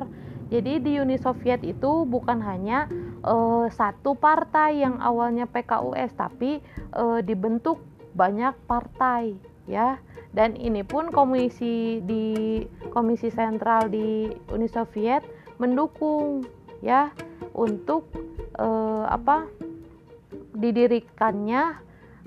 Jadi 0.49 0.81
di 0.81 0.93
Uni 0.97 1.21
Soviet 1.21 1.61
itu 1.61 2.09
bukan 2.09 2.41
hanya 2.41 2.89
uh, 3.21 3.69
satu 3.69 4.17
partai 4.17 4.81
yang 4.81 5.01
awalnya 5.05 5.45
PKUS 5.45 6.17
tapi 6.17 6.65
uh, 6.97 7.21
dibentuk 7.21 7.81
banyak 8.17 8.57
partai 8.65 9.54
ya 9.65 9.97
dan 10.35 10.59
ini 10.59 10.83
pun 10.83 11.15
komisi 11.15 12.03
di 12.03 12.61
komisi 12.91 13.31
sentral 13.31 13.87
di 13.87 14.29
Uni 14.51 14.67
Soviet 14.67 15.23
mendukung 15.63 16.43
ya 16.83 17.15
untuk 17.55 18.11
eh, 18.59 19.05
apa 19.07 19.47
didirikannya 20.59 21.63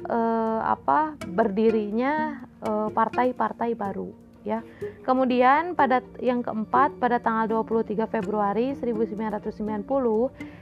eh, 0.07 0.61
apa 0.63 1.19
berdirinya 1.27 2.43
eh, 2.63 2.89
partai-partai 2.95 3.75
baru 3.75 4.09
ya. 4.47 4.63
Kemudian 5.03 5.75
pada 5.75 5.99
yang 6.23 6.39
keempat 6.39 6.95
pada 7.03 7.19
tanggal 7.19 7.67
23 7.67 8.07
Februari 8.07 8.71
1990 8.79 9.83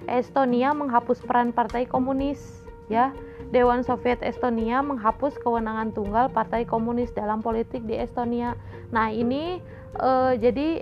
Estonia 0.09 0.73
menghapus 0.73 1.21
peran 1.21 1.53
partai 1.53 1.85
komunis 1.85 2.64
ya 2.89 3.13
Dewan 3.53 3.85
Soviet 3.85 4.19
Estonia 4.25 4.81
menghapus 4.81 5.37
kewenangan 5.39 5.93
tunggal 5.93 6.29
Partai 6.33 6.65
Komunis 6.65 7.13
dalam 7.13 7.39
politik 7.45 7.85
di 7.85 7.95
Estonia. 7.97 8.57
Nah 8.89 9.13
ini 9.13 9.61
uh, 10.01 10.33
jadi 10.35 10.81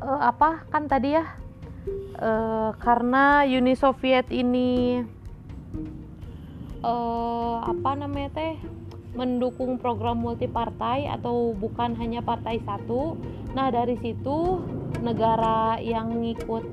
uh, 0.00 0.22
apa 0.32 0.64
kan 0.72 0.88
tadi 0.88 1.14
ya 1.14 1.24
uh, 2.18 2.72
karena 2.80 3.44
Uni 3.44 3.76
Soviet 3.76 4.28
ini 4.32 5.04
apa 7.60 7.92
namanya 7.92 8.32
teh 8.34 8.54
mendukung 9.12 9.76
program 9.76 10.24
multipartai 10.24 11.06
atau 11.12 11.52
bukan 11.52 11.92
hanya 12.00 12.24
partai 12.24 12.58
satu. 12.64 13.20
Nah 13.52 13.68
dari 13.68 14.00
situ 14.00 14.64
negara 15.04 15.76
yang 15.78 16.24
ngikut 16.24 16.64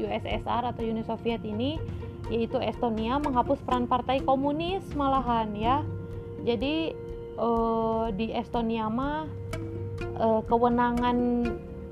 USSR 0.00 0.62
atau 0.70 0.82
Uni 0.86 1.02
Soviet 1.04 1.42
ini 1.44 1.76
yaitu 2.30 2.62
Estonia 2.62 3.18
menghapus 3.18 3.58
peran 3.66 3.90
partai 3.90 4.22
komunis 4.22 4.86
malahan 4.94 5.50
ya. 5.58 5.82
Jadi 6.46 6.94
uh, 7.36 8.08
di 8.14 8.30
Estonia 8.32 8.86
mah 8.86 9.26
uh, 10.16 10.40
kewenangan 10.46 11.18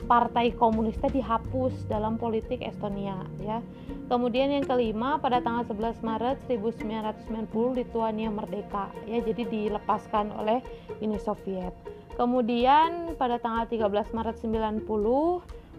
partai 0.09 0.57
komunisnya 0.57 1.13
dihapus 1.13 1.85
dalam 1.85 2.17
politik 2.17 2.65
Estonia 2.65 3.29
ya. 3.45 3.61
Kemudian 4.09 4.49
yang 4.49 4.65
kelima 4.65 5.21
pada 5.21 5.45
tanggal 5.45 5.69
11 5.69 6.01
Maret 6.01 6.39
1990 6.49 7.77
Lituania 7.77 8.33
merdeka 8.33 8.89
ya 9.05 9.21
jadi 9.21 9.45
dilepaskan 9.45 10.33
oleh 10.33 10.65
Uni 11.05 11.21
Soviet. 11.21 11.77
Kemudian 12.17 13.15
pada 13.21 13.37
tanggal 13.37 13.69
13 13.69 14.17
Maret 14.17 14.37
90 14.41 14.89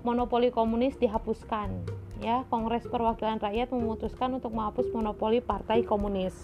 monopoli 0.06 0.54
komunis 0.54 0.96
dihapuskan 0.96 1.74
ya 2.20 2.44
Kongres 2.52 2.86
Perwakilan 2.88 3.40
Rakyat 3.40 3.72
memutuskan 3.72 4.36
untuk 4.36 4.52
menghapus 4.56 4.92
monopoli 4.92 5.40
Partai 5.40 5.84
Komunis. 5.88 6.36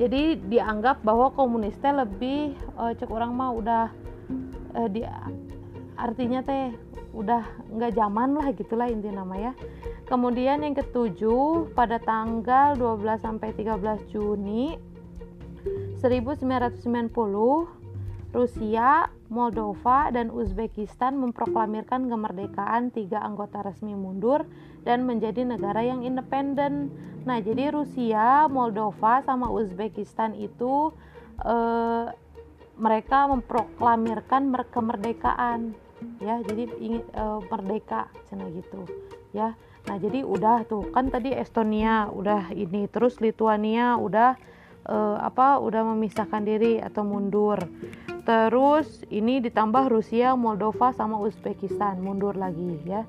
Jadi 0.00 0.40
dianggap 0.48 1.04
bahwa 1.04 1.28
komunisnya 1.36 2.04
lebih 2.04 2.56
uh, 2.80 2.96
cek 2.96 3.12
orang 3.12 3.36
mah 3.36 3.52
udah 3.52 3.84
uh, 4.72 4.88
di 4.88 5.04
artinya 6.00 6.40
teh 6.40 6.72
udah 7.12 7.44
nggak 7.68 7.92
zaman 7.92 8.40
lah 8.40 8.48
gitulah 8.56 8.88
inti 8.88 9.12
nama 9.12 9.36
ya. 9.36 9.52
Kemudian 10.08 10.64
yang 10.64 10.72
ketujuh 10.72 11.76
pada 11.76 12.00
tanggal 12.00 12.72
12 12.76 13.20
sampai 13.20 13.52
13 13.52 14.12
Juni 14.12 14.80
1990 16.00 17.12
Rusia, 18.32 19.12
Moldova, 19.32 20.12
dan 20.12 20.28
Uzbekistan 20.28 21.16
memproklamirkan 21.16 22.12
kemerdekaan 22.12 22.92
tiga 22.92 23.24
anggota 23.24 23.64
resmi 23.64 23.96
mundur 23.96 24.44
dan 24.84 25.08
menjadi 25.08 25.48
negara 25.48 25.80
yang 25.80 26.04
independen. 26.04 26.92
Nah, 27.24 27.40
jadi 27.40 27.72
Rusia, 27.72 28.44
Moldova, 28.52 29.24
sama 29.24 29.48
Uzbekistan 29.48 30.36
itu 30.36 30.92
eh, 31.40 32.12
mereka 32.76 33.32
memproklamirkan 33.32 34.52
kemerdekaan, 34.68 35.72
ya. 36.20 36.44
Jadi 36.44 36.68
ingin 36.76 37.00
eh, 37.00 37.40
merdeka, 37.48 38.12
cina 38.28 38.52
gitu, 38.52 38.84
ya. 39.32 39.56
Nah, 39.88 39.96
jadi 39.96 40.22
udah 40.28 40.68
tuh 40.68 40.92
kan 40.92 41.08
tadi 41.08 41.32
Estonia 41.32 42.12
udah 42.12 42.52
ini, 42.52 42.84
terus 42.86 43.16
Lituania 43.18 43.96
udah 43.96 44.36
eh, 44.86 45.16
apa? 45.24 45.56
Udah 45.62 45.88
memisahkan 45.88 46.44
diri 46.44 46.82
atau 46.82 47.06
mundur. 47.06 47.64
Terus 48.22 49.02
ini 49.10 49.42
ditambah 49.42 49.90
Rusia, 49.90 50.38
Moldova 50.38 50.94
sama 50.94 51.18
Uzbekistan 51.18 51.98
mundur 51.98 52.38
lagi 52.38 52.78
ya. 52.86 53.02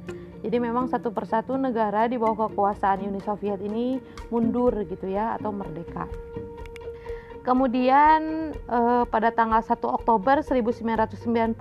Jadi 0.43 0.57
memang 0.59 0.89
satu 0.89 1.13
persatu 1.13 1.55
negara 1.55 2.09
di 2.09 2.19
bawah 2.19 2.49
kekuasaan 2.49 3.05
Uni 3.05 3.21
Soviet 3.23 3.61
ini 3.63 4.01
mundur 4.33 4.73
gitu 4.89 5.07
ya 5.07 5.37
atau 5.37 5.53
merdeka. 5.53 6.09
Kemudian 7.45 8.51
eh, 8.55 9.03
pada 9.07 9.29
tanggal 9.31 9.61
1 9.61 9.77
Oktober 9.83 10.41
1990 10.41 11.59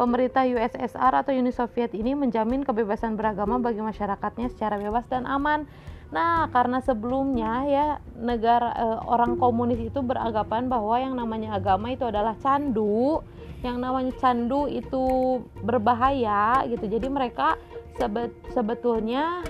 pemerintah 0.00 0.48
USSR 0.48 1.12
atau 1.20 1.36
Uni 1.36 1.52
Soviet 1.52 1.92
ini 1.92 2.16
menjamin 2.16 2.64
kebebasan 2.64 3.20
beragama 3.20 3.60
bagi 3.60 3.84
masyarakatnya 3.84 4.48
secara 4.48 4.80
bebas 4.80 5.04
dan 5.12 5.28
aman 5.28 5.68
Nah, 6.10 6.50
karena 6.50 6.82
sebelumnya 6.82 7.66
ya 7.70 7.86
negara 8.18 8.74
e, 8.74 8.86
orang 9.06 9.38
komunis 9.38 9.78
itu 9.78 10.02
beranggapan 10.02 10.66
bahwa 10.66 10.98
yang 10.98 11.14
namanya 11.14 11.62
agama 11.62 11.94
itu 11.94 12.02
adalah 12.02 12.34
candu, 12.42 13.22
yang 13.62 13.78
namanya 13.78 14.10
candu 14.18 14.66
itu 14.66 15.38
berbahaya 15.62 16.66
gitu. 16.66 16.90
Jadi 16.90 17.06
mereka 17.06 17.54
sebet, 17.94 18.34
sebetulnya 18.50 19.46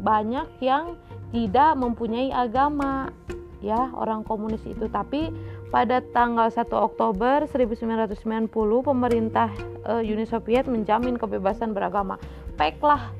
banyak 0.00 0.48
yang 0.64 0.96
tidak 1.28 1.76
mempunyai 1.76 2.32
agama 2.32 3.12
ya 3.60 3.90
orang 3.92 4.22
komunis 4.22 4.62
itu 4.64 4.86
tapi 4.88 5.34
pada 5.68 6.00
tanggal 6.14 6.48
1 6.48 6.64
Oktober 6.72 7.44
1990 7.44 8.48
pemerintah 8.80 9.52
uh, 9.84 10.00
Uni 10.00 10.24
Soviet 10.24 10.64
menjamin 10.64 11.20
kebebasan 11.20 11.76
beragama. 11.76 12.16
Baiklah, 12.56 13.12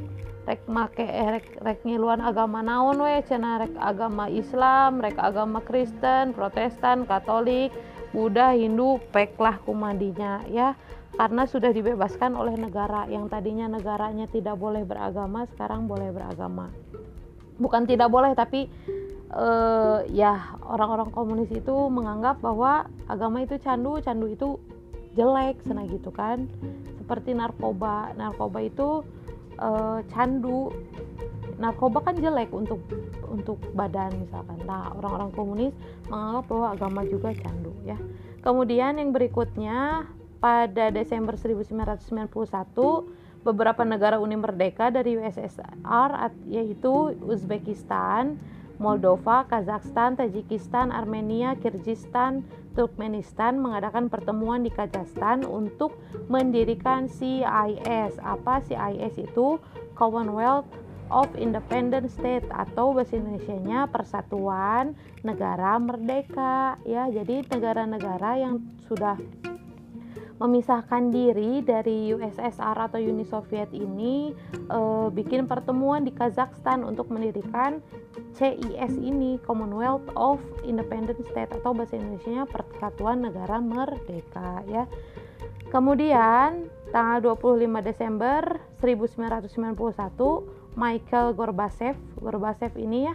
rek 0.48 0.64
make 0.64 1.04
eh, 1.04 1.28
rek 1.36 1.60
rek 1.60 1.84
ngiluan 1.84 2.24
agama 2.24 2.64
naon 2.64 2.96
we 3.04 3.20
cenah 3.28 3.68
rek 3.68 3.74
agama 3.76 4.32
Islam, 4.32 5.04
rek 5.04 5.20
agama 5.20 5.60
Kristen, 5.60 6.32
Protestan, 6.32 7.04
Katolik, 7.04 7.68
Buddha, 8.16 8.56
Hindu, 8.56 8.96
peklah 9.12 9.60
kumadinya 9.60 10.40
ya. 10.48 10.72
Karena 11.20 11.44
sudah 11.44 11.68
dibebaskan 11.68 12.32
oleh 12.32 12.56
negara 12.56 13.04
yang 13.12 13.28
tadinya 13.28 13.68
negaranya 13.68 14.24
tidak 14.30 14.56
boleh 14.56 14.88
beragama, 14.88 15.44
sekarang 15.52 15.84
boleh 15.84 16.08
beragama. 16.14 16.72
Bukan 17.58 17.84
tidak 17.84 18.08
boleh 18.08 18.32
tapi 18.38 18.70
uh, 19.34 20.00
ya 20.08 20.56
orang-orang 20.64 21.10
komunis 21.12 21.50
itu 21.52 21.74
menganggap 21.92 22.40
bahwa 22.40 22.88
agama 23.10 23.44
itu 23.44 23.60
candu 23.60 24.00
candu 24.00 24.30
itu 24.30 24.56
jelek 25.18 25.58
sana 25.66 25.82
gitu 25.90 26.14
kan 26.14 26.46
seperti 27.02 27.34
narkoba 27.34 28.14
narkoba 28.14 28.62
itu 28.62 29.02
uh, 29.58 30.00
candu. 30.14 30.72
Narkoba 31.58 32.06
kan 32.06 32.14
jelek 32.14 32.54
untuk 32.54 32.78
untuk 33.26 33.58
badan 33.74 34.14
misalkan. 34.22 34.62
Nah 34.62 34.94
orang-orang 34.94 35.30
komunis 35.34 35.74
menganggap 36.06 36.44
bahwa 36.46 36.66
agama 36.70 37.00
juga 37.06 37.34
candu 37.34 37.74
ya. 37.82 37.98
Kemudian 38.46 39.02
yang 39.02 39.10
berikutnya 39.10 40.06
pada 40.38 40.94
Desember 40.94 41.34
1991 41.34 42.30
beberapa 43.42 43.82
negara 43.82 44.22
Uni 44.22 44.38
Merdeka 44.38 44.94
dari 44.94 45.18
USSR 45.18 46.10
yaitu 46.46 47.18
Uzbekistan 47.26 48.38
Moldova, 48.78 49.42
Kazakhstan, 49.50 50.14
Tajikistan, 50.14 50.94
Armenia, 50.94 51.58
Kirgistan, 51.58 52.46
Turkmenistan 52.78 53.58
mengadakan 53.58 54.06
pertemuan 54.06 54.62
di 54.62 54.70
Kazakhstan 54.70 55.42
untuk 55.42 55.98
mendirikan 56.30 57.10
CIS. 57.10 58.22
Apa 58.22 58.62
CIS 58.62 59.18
itu? 59.18 59.58
Commonwealth 59.98 60.70
of 61.10 61.26
Independent 61.34 62.06
State 62.06 62.46
atau 62.54 62.94
bahasa 62.94 63.18
Indonesia-nya 63.18 63.90
Persatuan 63.90 64.94
Negara 65.26 65.74
Merdeka 65.82 66.78
ya. 66.86 67.10
Jadi 67.10 67.50
negara-negara 67.50 68.38
yang 68.38 68.62
sudah 68.86 69.18
memisahkan 70.38 71.10
diri 71.10 71.66
dari 71.66 72.14
USSR 72.14 72.78
atau 72.78 72.98
Uni 73.02 73.26
Soviet 73.26 73.74
ini 73.74 74.30
e, 74.50 74.80
bikin 75.10 75.50
pertemuan 75.50 76.06
di 76.06 76.14
Kazakhstan 76.14 76.86
untuk 76.86 77.10
mendirikan 77.10 77.82
CIS 78.38 78.94
ini 79.02 79.42
Commonwealth 79.42 80.06
of 80.14 80.38
Independent 80.62 81.18
State 81.26 81.50
atau 81.58 81.74
bahasa 81.74 81.98
Indonesia 81.98 82.46
Persatuan 82.46 83.26
Negara 83.26 83.58
Merdeka 83.58 84.62
ya. 84.70 84.86
Kemudian 85.74 86.70
tanggal 86.94 87.34
25 87.34 87.82
Desember 87.82 88.62
1991 88.78 89.74
Michael 90.78 91.34
Gorbachev 91.34 91.98
Gorbachev 92.22 92.72
ini 92.78 93.10
ya 93.10 93.14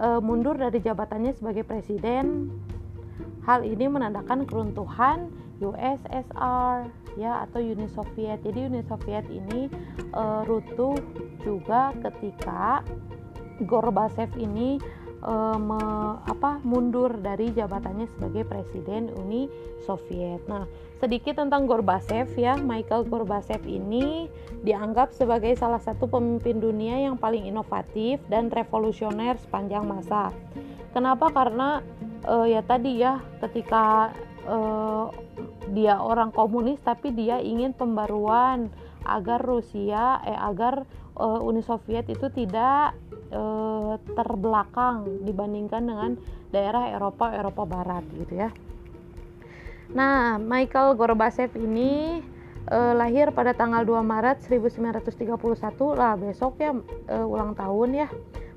e, 0.00 0.06
mundur 0.24 0.56
dari 0.56 0.80
jabatannya 0.80 1.36
sebagai 1.36 1.68
presiden. 1.68 2.48
Hal 3.44 3.62
ini 3.62 3.86
menandakan 3.86 4.42
keruntuhan 4.42 5.30
USSR 5.60 6.88
ya 7.16 7.48
atau 7.48 7.60
Uni 7.60 7.88
Soviet. 7.88 8.44
Jadi 8.44 8.68
Uni 8.68 8.84
Soviet 8.84 9.24
ini 9.32 9.72
e, 10.12 10.22
runtuh 10.44 10.96
juga 11.40 11.96
ketika 12.04 12.84
Gorbachev 13.64 14.36
ini 14.36 14.76
e, 15.24 15.34
me, 15.56 15.80
apa 16.28 16.60
mundur 16.60 17.16
dari 17.16 17.56
jabatannya 17.56 18.04
sebagai 18.12 18.44
presiden 18.44 19.08
Uni 19.16 19.48
Soviet. 19.88 20.44
Nah, 20.44 20.68
sedikit 21.00 21.40
tentang 21.40 21.64
Gorbachev 21.64 22.28
ya. 22.36 22.60
Michael 22.60 23.08
Gorbachev 23.08 23.64
ini 23.64 24.28
dianggap 24.60 25.16
sebagai 25.16 25.56
salah 25.56 25.80
satu 25.80 26.04
pemimpin 26.04 26.60
dunia 26.60 27.00
yang 27.00 27.16
paling 27.16 27.48
inovatif 27.48 28.20
dan 28.28 28.52
revolusioner 28.52 29.40
sepanjang 29.40 29.88
masa. 29.88 30.36
Kenapa? 30.92 31.32
Karena 31.32 31.80
e, 32.28 32.52
ya 32.52 32.60
tadi 32.60 33.00
ya 33.00 33.24
ketika 33.40 34.12
uh, 34.46 35.12
dia 35.74 35.98
orang 35.98 36.30
komunis 36.30 36.78
tapi 36.80 37.12
dia 37.12 37.42
ingin 37.42 37.74
pembaruan 37.74 38.70
agar 39.06 39.38
Rusia 39.42 40.22
eh 40.26 40.34
agar 40.34 40.86
uh, 41.18 41.40
Uni 41.42 41.62
Soviet 41.62 42.06
itu 42.10 42.26
tidak 42.30 42.94
uh, 43.30 43.98
terbelakang 44.14 45.22
dibandingkan 45.22 45.82
dengan 45.86 46.10
daerah 46.50 46.90
Eropa 46.90 47.34
Eropa 47.34 47.62
Barat 47.66 48.04
gitu 48.14 48.34
ya. 48.34 48.50
Nah, 49.86 50.42
Michael 50.42 50.98
Gorbachev 50.98 51.54
ini 51.54 52.18
uh, 52.70 52.92
lahir 52.94 53.30
pada 53.30 53.54
tanggal 53.54 53.86
2 53.86 54.02
Maret 54.02 54.42
1931 54.42 55.38
lah 55.94 56.18
besok 56.18 56.58
ya 56.58 56.74
uh, 56.74 57.26
ulang 57.26 57.54
tahun 57.54 58.06
ya 58.06 58.08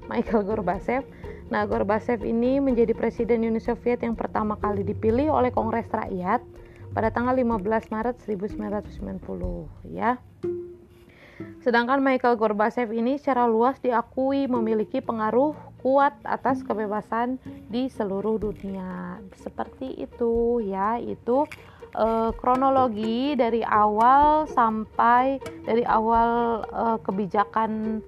Michael 0.10 0.42
Gorbachev 0.46 1.06
Nah, 1.50 1.66
Gorbachev 1.66 2.22
ini 2.22 2.62
menjadi 2.62 2.94
presiden 2.94 3.42
Uni 3.42 3.58
Soviet 3.58 4.06
yang 4.06 4.14
pertama 4.14 4.54
kali 4.62 4.86
dipilih 4.86 5.34
oleh 5.34 5.50
Kongres 5.50 5.90
Rakyat 5.90 6.46
pada 6.94 7.10
tanggal 7.10 7.34
15 7.34 7.90
Maret 7.90 8.22
1990 8.22 9.90
ya. 9.90 10.22
Sedangkan 11.66 12.06
Michael 12.06 12.38
Gorbachev 12.38 12.94
ini 12.94 13.18
secara 13.18 13.50
luas 13.50 13.82
diakui 13.82 14.46
memiliki 14.46 15.02
pengaruh 15.02 15.58
kuat 15.82 16.14
atas 16.22 16.62
kebebasan 16.62 17.42
di 17.66 17.90
seluruh 17.90 18.38
dunia. 18.38 19.18
Seperti 19.34 19.98
itu 19.98 20.62
ya, 20.62 21.02
itu 21.02 21.50
eh, 21.98 22.32
kronologi 22.38 23.34
dari 23.34 23.66
awal 23.66 24.46
sampai 24.54 25.42
dari 25.66 25.82
awal 25.82 26.62
eh, 26.62 26.98
kebijakan 27.02 28.04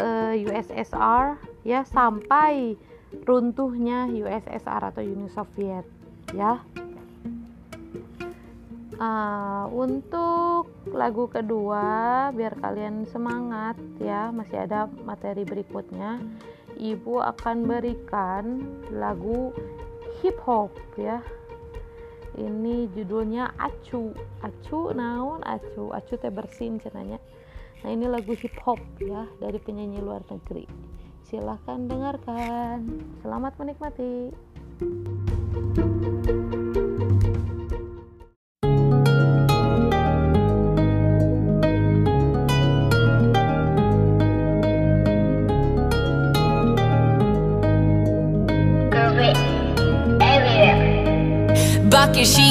eh, 0.00 0.48
USSR 0.48 1.53
ya 1.64 1.82
sampai 1.88 2.76
runtuhnya 3.24 4.06
USSR 4.12 4.92
atau 4.92 5.02
Uni 5.02 5.32
Soviet 5.32 5.88
ya. 6.36 6.60
Uh, 8.94 9.66
untuk 9.74 10.70
lagu 10.94 11.26
kedua 11.26 12.30
biar 12.30 12.54
kalian 12.62 13.02
semangat 13.10 13.74
ya 13.98 14.30
masih 14.30 14.68
ada 14.68 14.86
materi 15.02 15.42
berikutnya. 15.42 16.22
Ibu 16.74 17.22
akan 17.22 17.66
berikan 17.66 18.62
lagu 18.94 19.50
hip 20.22 20.38
hop 20.44 20.70
ya. 20.94 21.24
Ini 22.34 22.90
judulnya 22.94 23.54
acu. 23.58 24.10
Acu 24.42 24.90
naon? 24.90 25.38
Acu. 25.46 25.94
Acu 25.94 26.18
teh 26.18 26.34
bersin 26.34 26.82
cenanya. 26.82 27.22
Nah 27.86 27.90
ini 27.94 28.10
lagu 28.10 28.34
hip 28.34 28.58
hop 28.66 28.82
ya 28.98 29.26
dari 29.38 29.58
penyanyi 29.62 30.02
luar 30.02 30.26
negeri 30.26 30.66
Silahkan 31.34 31.90
dengarkan. 31.90 33.02
Selamat 33.18 33.58
menikmati. 33.58 34.30
바뀔 34.78 36.43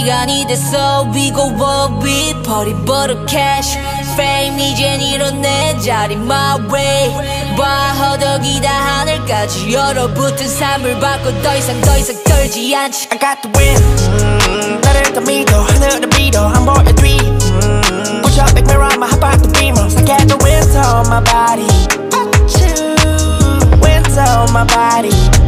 시간이 0.02 0.44
됐어 0.48 1.08
We 1.14 1.32
go 1.32 1.44
up 1.54 2.04
with 2.04 2.42
버릇 2.84 3.28
cash 3.28 3.78
Fame 4.14 4.60
이젠 4.60 5.00
이런 5.00 5.40
내 5.40 5.78
자리 5.78 6.14
my 6.14 6.58
way 6.68 7.14
봐 7.56 7.92
허덕이다 7.92 8.68
하늘까지 8.68 9.76
얼어붙은 9.76 10.48
삶을 10.48 10.98
받고 10.98 11.42
더 11.42 11.56
이상 11.56 11.80
더 11.82 11.96
이상 11.96 12.16
떨지 12.24 12.74
않지 12.74 13.08
I 13.12 13.18
got 13.20 13.40
the 13.40 13.52
win 13.56 13.76
음, 13.78 14.80
나를 14.82 15.12
더 15.12 15.20
믿어 15.20 15.62
하늘을 15.62 16.08
믿어 16.08 16.48
안 16.48 16.64
보여 16.64 16.82
뒤 16.96 17.16
음, 17.20 18.22
Push 18.22 18.40
up 18.40 18.50
like 18.58 18.66
mirror 18.66 18.92
my 18.96 19.08
hot 19.08 19.40
the 19.40 19.52
beamers 19.52 19.96
I 19.96 20.04
got 20.04 20.26
the 20.26 20.36
winter 20.42 20.82
on 20.82 21.06
my 21.06 21.22
body 21.22 21.68
Winter 23.80 24.26
on 24.26 24.50
my 24.50 24.66
body 24.66 25.41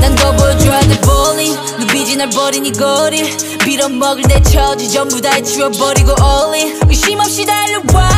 난더 0.00 0.32
보여줘야 0.36 0.80
돼 0.80 1.00
bowling 1.00 1.58
눈빛이 1.78 2.16
날 2.16 2.28
버린 2.30 2.66
이 2.66 2.72
거리. 2.72 3.36
빌어먹을 3.58 4.22
내 4.22 4.40
처지 4.42 4.90
전부 4.90 5.20
다 5.20 5.30
해치워버리고 5.32 6.14
all 6.20 6.54
in. 6.54 6.80
의심 6.88 7.20
없이 7.20 7.44
달려와 7.46 8.08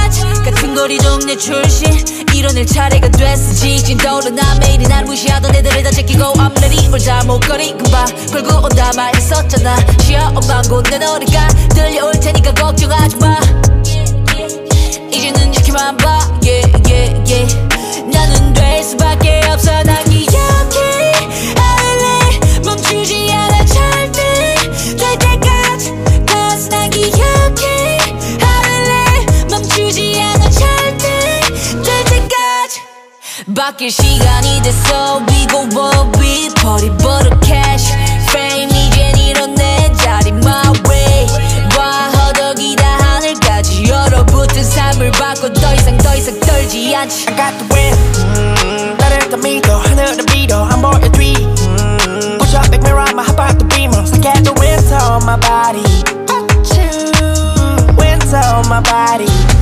같은 0.44 0.74
거리 0.74 0.98
동네 0.98 1.36
출신 1.36 1.92
이뤄낼 2.34 2.66
차례가 2.66 3.08
됐어 3.08 3.54
지진 3.54 3.98
떠오르나. 3.98 4.58
매일이 4.60 4.86
날 4.88 5.04
무시하던 5.04 5.54
애들을 5.54 5.82
다 5.82 5.90
제끼고 5.90 6.22
I'm 6.34 6.56
ready 6.58 6.88
울자 6.88 7.22
목걸이. 7.24 7.76
금방 7.78 8.06
걸고 8.32 8.64
온다 8.64 8.90
말했었잖아. 8.96 9.76
쉬어 10.00 10.32
엄만 10.34 10.62
곧내 10.68 10.98
노래가 10.98 11.48
들려올 11.74 12.12
테니까 12.18 12.54
걱정하지 12.54 13.16
마 13.16 13.38
바뀔 33.81 33.89
시간이 33.89 34.61
됐어 34.61 35.17
We 35.27 35.47
go 35.47 35.65
what 35.73 36.19
we 36.19 36.47
party 36.61 36.91
but 37.01 37.25
a 37.25 37.33
cash 37.41 37.91
Fame 38.29 38.69
이젠 38.69 39.17
이런 39.17 39.55
내 39.55 39.91
자리 39.93 40.29
my 40.29 40.71
way 40.87 41.25
와 41.75 42.07
허덕이다 42.09 42.85
하늘까지 42.85 43.91
얼어붙은 43.91 44.63
삶을 44.63 45.09
바꿔 45.11 45.51
더 45.51 45.73
이상 45.73 45.97
더 45.97 46.15
이상 46.15 46.39
떨지 46.41 46.95
않지 46.95 47.25
I 47.29 47.35
got 47.35 47.57
the 47.57 47.67
win 47.73 47.95
mm, 48.37 48.95
나를 48.99 49.29
더 49.31 49.37
믿어 49.37 49.75
하늘을 49.75 50.23
믿어 50.31 50.69
I'm 50.69 50.79
보여드리 50.79 51.33
mm, 51.33 52.37
Push 52.37 52.55
up 52.55 52.69
big 52.69 52.83
mirror 52.83 53.09
my 53.13 53.25
hot 53.25 53.57
the 53.57 53.65
beamer 53.73 53.97
I 53.97 54.19
get 54.21 54.43
the 54.43 54.53
winter 54.61 55.01
on 55.01 55.25
my 55.25 55.35
body 55.35 55.81
Achoo 56.29 57.97
Winter 57.97 58.37
on 58.37 58.69
my 58.69 58.81
body 58.81 59.25
Achoo 59.25 59.60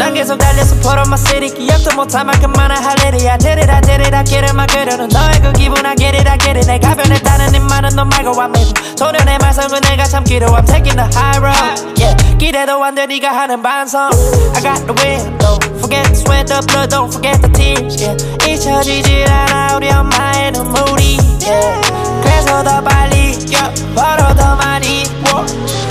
난 0.00 0.14
계속 0.14 0.38
달려서 0.38 0.76
put 0.76 0.96
on 0.96 1.04
my 1.08 1.18
city 1.18 1.50
기억도 1.50 1.94
못한 1.94 2.24
만큼 2.24 2.50
많은 2.52 2.74
할 2.74 2.96
일이 3.04 3.28
I 3.28 3.36
did 3.36 3.60
it 3.60 3.70
I 3.70 3.82
did 3.82 4.00
it 4.00 4.16
I 4.16 4.24
get 4.24 4.42
it 4.46 4.54
막으려는 4.54 5.08
너의 5.08 5.42
그 5.42 5.52
기분 5.52 5.84
I 5.84 5.94
get 5.94 6.16
it 6.16 6.26
I 6.26 6.38
get 6.38 6.56
it 6.56 6.66
내가 6.66 6.94
변했다는 6.94 7.52
네 7.52 7.58
말은 7.58 7.90
너 7.90 8.06
말고 8.06 8.30
I'm 8.32 8.56
able 8.56 8.96
도련의 8.96 9.36
말썽은 9.36 9.78
내가 9.82 10.04
참기로 10.04 10.46
I'm 10.46 10.66
taking 10.66 10.96
the 10.96 11.04
high 11.12 11.38
road 11.38 12.00
yeah 12.02 12.16
기대도 12.38 12.82
안돼 12.82 13.08
네가 13.08 13.28
하는 13.28 13.60
반성 13.60 14.08
I 14.56 14.62
got 14.62 14.80
the 14.88 14.96
win 15.04 15.36
don't 15.36 15.62
forget 15.76 16.08
the 16.08 16.16
sweat 16.16 16.46
the 16.48 16.64
blood 16.64 16.88
don't 16.88 17.12
forget 17.12 17.38
the 17.42 17.52
tears 17.52 18.00
yeah 18.00 18.16
잊혀지질 18.48 19.28
않아 19.30 19.76
우리 19.76 19.90
엄마의 19.90 20.52
눈물이 20.52 21.18
yeah 21.44 22.22
그래서 22.22 22.64
더 22.64 22.80
빨리 22.80 23.36
yeah 23.52 23.68
벌어 23.94 24.34
더 24.34 24.56
많이 24.56 25.04
whoa. 25.28 25.89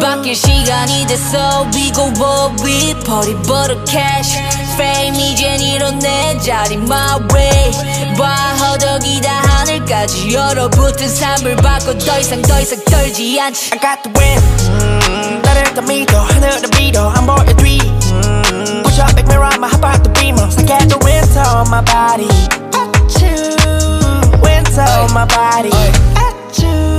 바뀔 0.00 0.34
시간이 0.34 1.06
됐어 1.06 1.66
We 1.74 1.92
go 1.92 2.04
what 2.16 2.64
we 2.64 2.94
party 3.04 3.34
but 3.46 3.70
a 3.70 3.78
cash 3.86 4.38
Fame 4.74 5.18
이젠 5.18 5.60
이런 5.60 5.98
내 5.98 6.38
자리 6.38 6.74
my 6.74 7.20
way 7.32 7.72
와 8.18 8.34
허덕이다 8.56 9.30
하늘까지 9.30 10.36
얼어붙은 10.36 11.08
삶을 11.08 11.56
바꿔 11.56 11.96
더 11.98 12.18
이상 12.18 12.42
더 12.42 12.60
이상 12.60 12.82
떨지 12.84 13.40
않지 13.40 13.70
I 13.72 13.80
got 13.80 14.02
the 14.02 14.12
win 14.16 14.40
mm, 14.82 15.42
나를 15.42 15.74
더 15.74 15.82
믿어 15.82 16.20
하늘을 16.20 16.68
믿어 16.78 17.12
I'm 17.12 17.26
보여드리 17.26 17.78
mm, 17.78 18.82
Push 18.82 19.00
up 19.00 19.14
big 19.14 19.26
mirror 19.28 19.52
my 19.58 19.68
hot 19.68 19.78
about 19.78 20.02
the 20.02 20.12
beamer 20.18 20.44
I 20.44 20.64
get 20.64 20.88
the 20.88 20.98
winter 21.04 21.44
on 21.54 21.68
my 21.68 21.82
body 21.84 22.28
Achoo 22.72 24.42
Winter 24.42 24.88
on 25.00 25.12
my 25.12 25.26
body 25.26 25.70
Achoo 26.16 26.16
이제는 26.16 26.64
모두 26.64 26.64
내 26.64 26.89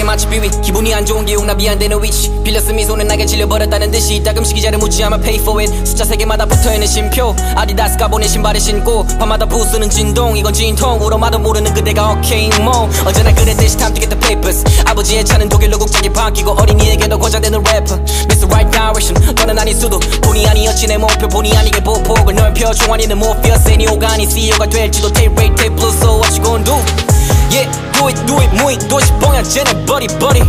게 0.00 0.04
마치 0.04 0.26
비위. 0.26 0.50
기분이 0.62 0.94
안 0.94 1.04
좋은 1.04 1.26
게 1.26 1.34
용납이 1.34 1.68
안 1.68 1.78
되는 1.78 2.02
위치. 2.02 2.30
빌렸음 2.42 2.76
미소는 2.76 3.06
나게 3.06 3.26
질려버렸다는 3.26 3.90
듯이 3.90 4.22
따끔씩 4.22 4.56
이자를 4.56 4.78
묻지 4.78 5.04
않아 5.04 5.18
pay 5.18 5.38
for 5.40 5.62
it. 5.62 5.86
숫자 5.86 6.04
세 6.04 6.16
개마다 6.16 6.46
붙어있는 6.46 6.86
심표. 6.86 7.36
아디다스가 7.54 8.08
보낸 8.08 8.28
신발을 8.28 8.58
신고. 8.60 9.06
밤마다 9.18 9.44
부수는 9.44 9.90
진동. 9.90 10.36
이건 10.36 10.54
진통으로 10.54 11.18
마도 11.18 11.38
모르는 11.38 11.74
그대가 11.74 12.12
오케이 12.12 12.48
뭐. 12.60 12.88
언제나 13.04 13.32
그랬듯이 13.34 13.76
time 13.76 13.94
to 13.94 14.00
get 14.00 14.08
the 14.08 14.18
papers. 14.18 14.64
아버지의 14.86 15.24
차는 15.24 15.48
독일로 15.50 15.78
국적이 15.78 16.08
바뀌고 16.10 16.52
어린이에게도 16.52 17.18
고장되는 17.18 17.62
래퍼 17.62 17.94
Mr. 18.30 18.46
Right 18.46 18.70
Direction. 18.70 19.34
너는 19.34 19.58
아닐 19.58 19.74
수도. 19.74 19.98
본의 20.22 20.46
아니었지 20.46 20.86
내 20.86 20.96
목표. 20.96 21.28
본의 21.28 21.54
아니게 21.56 21.82
보폭을 21.82 22.34
넓혀. 22.34 22.72
종아리는 22.72 23.18
못 23.18 23.40
피어. 23.42 23.56
세니오가 23.56 24.12
아닌 24.12 24.28
CEO가 24.30 24.66
될지도. 24.66 25.12
Take 25.12 25.32
rate 25.32 25.54
take 25.56 25.76
blue 25.76 25.92
so 25.92 26.16
what 26.16 26.32
you 26.32 26.42
gonna 26.42 26.64
do 26.64 27.09
Yeah, 27.50 27.66
do 27.92 28.08
it, 28.08 28.16
do 28.26 28.38
it, 28.40 28.50
move 28.54 28.72
it, 28.72 28.88
도시 28.88 29.12
봉양제네 29.20 29.86
buddy, 29.86 30.08
buddy 30.18 30.42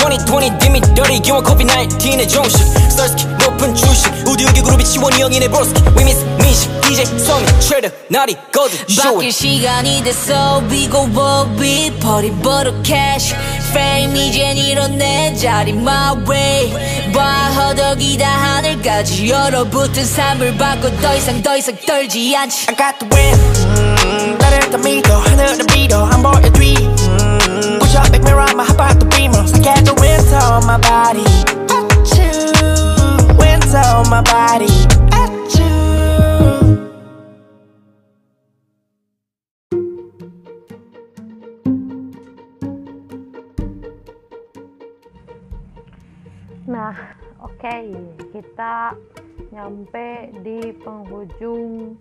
2020 0.00 0.58
dimmy 0.58 0.80
dirty 0.94 1.20
기원 1.20 1.44
COVID-19의 1.44 2.28
종식 2.28 2.58
서스키 2.90 3.26
높은 3.26 3.74
출신 3.74 4.12
우두기 4.26 4.62
그룹이 4.62 4.84
지원이 4.84 5.20
형이네 5.20 5.48
브로스키 5.48 5.82
We 5.96 6.02
miss 6.02 6.24
민식 6.42 6.80
DJ 6.80 7.04
트레이더 7.60 7.88
나리 8.08 8.34
거드 8.52 8.74
show 8.88 9.18
바뀔 9.18 9.26
it 9.26 9.32
시간이 9.32 10.02
됐어 10.02 10.62
We 10.70 10.88
go 10.88 11.06
what 11.06 11.50
we 11.60 11.90
but 12.00 12.68
a 12.68 12.82
cash 12.82 13.34
Fame 13.70 14.16
이젠 14.16 14.56
이런 14.56 14.98
내 14.98 15.34
자리 15.36 15.72
my 15.72 16.16
way 16.28 16.72
와 17.14 17.50
허덕이다 17.50 18.26
하늘까지 18.26 19.32
얼어붙은 19.32 20.04
삶을 20.04 20.56
바꿔 20.56 20.90
더 21.00 21.14
이상 21.14 21.42
더 21.42 21.56
이상 21.56 21.76
떨지 21.86 22.34
않지 22.36 22.66
I 22.68 22.76
got 22.76 22.98
the 22.98 23.08
win 23.14 23.49
mm, 24.69 24.69
나를 24.69 24.69
더 24.69 24.77
믿어 24.77 25.17
하늘을 25.17 25.65
믿어 25.73 26.05
I'm 26.09 26.21
보여드리 26.21 26.75
mm, 26.75 27.79
Push 27.79 27.97
up 27.97 28.11
big 28.11 28.23
mirror 28.23 28.45
my 28.53 28.63
hot 28.63 28.75
about 28.75 28.99
the 28.99 29.05
beamer 29.09 29.41
I 29.41 29.59
get 29.59 29.85
the 29.85 29.93
winter 29.99 30.37
on 30.37 30.65
my 30.65 30.77
body 30.77 31.25
Achoo 31.73 33.37
Winter 33.39 33.81
on 33.95 34.09
my 34.09 34.21
body 34.21 34.69
Achoo 35.11 35.45
Nah, 46.67 46.93
oke, 47.41 47.77
kita 48.33 48.97
nyampe 49.53 50.33
di 50.43 50.73
penghujung 50.81 51.95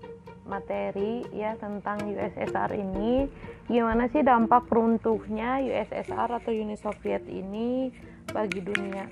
materi 0.50 1.24
ya 1.30 1.54
tentang 1.62 2.02
USSR 2.10 2.74
ini. 2.74 3.30
Gimana 3.70 4.10
sih 4.10 4.26
dampak 4.26 4.66
runtuhnya 4.68 5.62
USSR 5.62 6.42
atau 6.42 6.50
Uni 6.50 6.74
Soviet 6.74 7.24
ini 7.30 7.94
bagi 8.34 8.60
dunia? 8.60 9.06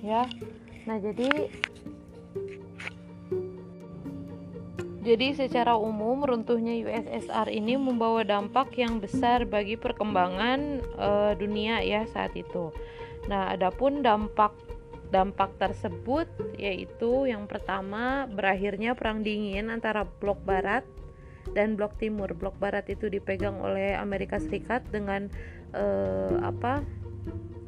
Ya. 0.00 0.24
Nah, 0.86 0.96
jadi 1.02 1.50
Jadi 5.08 5.32
secara 5.32 5.72
umum 5.72 6.20
runtuhnya 6.20 6.76
USSR 6.84 7.48
ini 7.48 7.80
membawa 7.80 8.28
dampak 8.28 8.76
yang 8.76 9.00
besar 9.00 9.48
bagi 9.48 9.80
perkembangan 9.80 10.84
eh, 10.84 11.32
dunia 11.32 11.80
ya 11.80 12.04
saat 12.12 12.36
itu. 12.36 12.68
Nah, 13.24 13.56
adapun 13.56 14.04
dampak 14.04 14.52
dampak 15.08 15.56
tersebut 15.56 16.28
yaitu 16.60 17.28
yang 17.28 17.48
pertama 17.48 18.28
berakhirnya 18.28 18.92
perang 18.92 19.24
dingin 19.24 19.72
antara 19.72 20.04
blok 20.04 20.40
barat 20.44 20.84
dan 21.56 21.76
blok 21.80 21.96
timur. 21.96 22.32
Blok 22.36 22.56
barat 22.60 22.84
itu 22.92 23.08
dipegang 23.08 23.56
oleh 23.60 23.96
Amerika 23.96 24.36
Serikat 24.36 24.84
dengan 24.92 25.32
eh, 25.72 26.36
apa? 26.44 26.84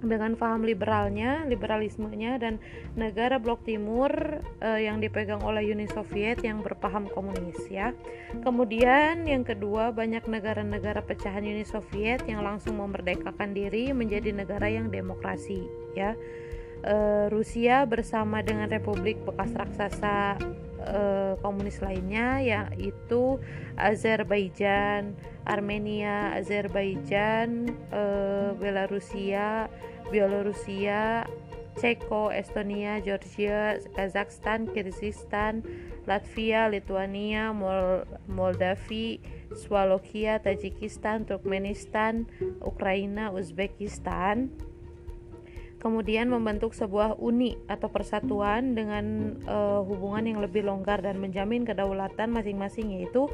dengan 0.01 0.33
paham 0.33 0.65
liberalnya, 0.65 1.45
liberalismenya 1.45 2.41
dan 2.41 2.57
negara 2.97 3.37
blok 3.37 3.61
timur 3.69 4.41
eh, 4.65 4.89
yang 4.89 4.99
dipegang 4.99 5.45
oleh 5.45 5.61
Uni 5.69 5.85
Soviet 5.93 6.41
yang 6.41 6.65
berpaham 6.65 7.05
komunis 7.13 7.61
ya. 7.69 7.93
Kemudian 8.41 9.29
yang 9.29 9.45
kedua 9.45 9.93
banyak 9.93 10.25
negara-negara 10.25 11.05
pecahan 11.05 11.45
Uni 11.45 11.69
Soviet 11.69 12.25
yang 12.25 12.41
langsung 12.41 12.81
memerdekakan 12.81 13.53
diri 13.53 13.93
menjadi 13.93 14.33
negara 14.33 14.73
yang 14.73 14.89
demokrasi 14.89 15.69
ya. 15.93 16.17
Eh, 16.81 17.29
Rusia 17.29 17.85
bersama 17.85 18.41
dengan 18.41 18.65
Republik 18.73 19.21
bekas 19.29 19.53
raksasa 19.53 20.41
eh, 20.81 21.37
komunis 21.45 21.77
lainnya 21.85 22.41
yaitu 22.41 23.37
Azerbaijan, 23.77 25.13
Armenia, 25.45 26.33
Azerbaijan, 26.41 27.69
eh, 27.93 28.57
Belarusia, 28.57 29.69
Bielorusia, 30.09 31.29
Ceko, 31.77 32.33
Estonia, 32.33 33.05
Georgia, 33.05 33.77
Kazakhstan, 33.93 34.65
Kyrgyzstan, 34.73 35.61
Latvia, 36.09 36.73
Lithuania, 36.73 37.53
Mol 37.53 38.09
Moldavi, 38.25 39.21
Slovakia, 39.53 40.41
Tajikistan, 40.41 41.29
Turkmenistan, 41.29 42.25
Ukraina, 42.65 43.29
Uzbekistan 43.37 44.70
kemudian 45.81 46.29
membentuk 46.29 46.77
sebuah 46.77 47.17
uni 47.17 47.57
atau 47.67 47.89
persatuan 47.89 48.77
dengan 48.77 49.35
uh, 49.49 49.81
hubungan 49.83 50.29
yang 50.29 50.39
lebih 50.45 50.63
longgar 50.63 51.01
dan 51.01 51.17
menjamin 51.17 51.65
kedaulatan 51.65 52.31
masing-masing 52.31 53.01
yaitu 53.01 53.33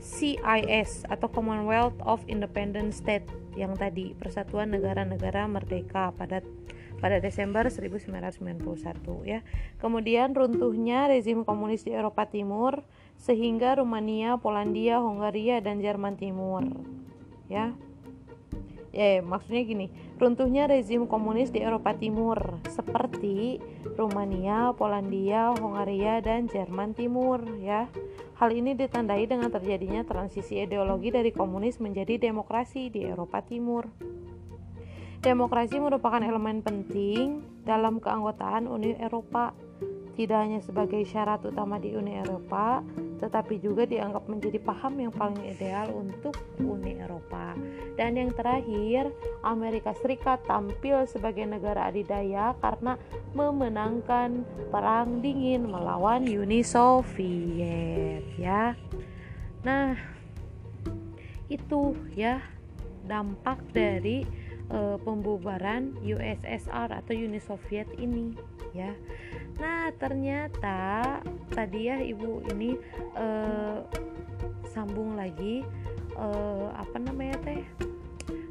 CIS 0.00 0.90
atau 1.10 1.28
Commonwealth 1.28 1.98
of 2.06 2.22
Independent 2.30 2.94
State 2.94 3.26
yang 3.58 3.74
tadi 3.74 4.14
Persatuan 4.14 4.70
Negara-Negara 4.70 5.50
Merdeka 5.50 6.14
pada 6.14 6.40
pada 7.02 7.20
Desember 7.20 7.68
1991 7.68 8.62
ya. 9.28 9.42
Kemudian 9.82 10.32
runtuhnya 10.32 11.10
rezim 11.10 11.44
komunis 11.44 11.84
di 11.84 11.92
Eropa 11.92 12.24
Timur 12.24 12.86
sehingga 13.18 13.76
Rumania, 13.76 14.38
Polandia, 14.38 15.02
Hongaria 15.02 15.58
dan 15.60 15.82
Jerman 15.82 16.16
Timur 16.16 16.64
ya 17.50 17.76
eh 18.94 19.20
maksudnya 19.20 19.62
gini 19.66 19.86
runtuhnya 20.14 20.70
rezim 20.70 21.10
komunis 21.10 21.50
di 21.50 21.58
Eropa 21.62 21.94
Timur 21.98 22.62
seperti 22.70 23.58
Rumania, 23.98 24.70
Polandia, 24.74 25.54
Hongaria 25.58 26.22
dan 26.22 26.46
Jerman 26.46 26.94
Timur 26.94 27.42
ya. 27.58 27.90
Hal 28.38 28.50
ini 28.50 28.74
ditandai 28.74 29.26
dengan 29.26 29.50
terjadinya 29.50 30.02
transisi 30.02 30.58
ideologi 30.58 31.10
dari 31.14 31.30
komunis 31.30 31.78
menjadi 31.78 32.18
demokrasi 32.18 32.90
di 32.90 33.06
Eropa 33.06 33.42
Timur. 33.42 33.86
Demokrasi 35.24 35.80
merupakan 35.80 36.20
elemen 36.20 36.60
penting 36.60 37.40
dalam 37.64 37.96
keanggotaan 37.96 38.68
Uni 38.68 38.92
Eropa 39.00 39.56
tidak 40.14 40.38
hanya 40.46 40.60
sebagai 40.62 41.02
syarat 41.06 41.42
utama 41.42 41.78
di 41.82 41.94
Uni 41.94 42.18
Eropa, 42.18 42.80
tetapi 43.18 43.58
juga 43.58 43.82
dianggap 43.84 44.30
menjadi 44.30 44.58
paham 44.62 44.98
yang 45.02 45.12
paling 45.14 45.42
ideal 45.42 45.90
untuk 45.90 46.38
Uni 46.62 46.98
Eropa. 46.98 47.58
Dan 47.98 48.18
yang 48.18 48.30
terakhir, 48.34 49.10
Amerika 49.42 49.90
Serikat 49.98 50.46
tampil 50.46 51.06
sebagai 51.10 51.46
negara 51.46 51.90
adidaya 51.90 52.54
karena 52.62 52.94
memenangkan 53.34 54.46
perang 54.70 55.18
dingin 55.18 55.66
melawan 55.66 56.26
Uni 56.26 56.62
Soviet 56.62 58.22
ya. 58.38 58.78
Nah, 59.66 59.98
itu 61.50 61.92
ya 62.14 62.40
dampak 63.04 63.60
dari 63.74 64.43
uh, 64.70 64.96
pembubaran 65.02 65.96
USSR 66.00 66.88
atau 66.92 67.12
Uni 67.12 67.40
Soviet 67.42 67.88
ini 67.98 68.32
ya. 68.72 68.92
Nah, 69.60 69.90
ternyata 69.96 71.20
tadi 71.52 71.86
ya 71.90 71.98
Ibu 72.02 72.50
ini 72.54 72.74
uh, 73.14 73.84
sambung 74.70 75.14
lagi 75.14 75.62
uh, 76.18 76.74
apa 76.74 76.96
namanya 76.98 77.38
teh? 77.44 77.62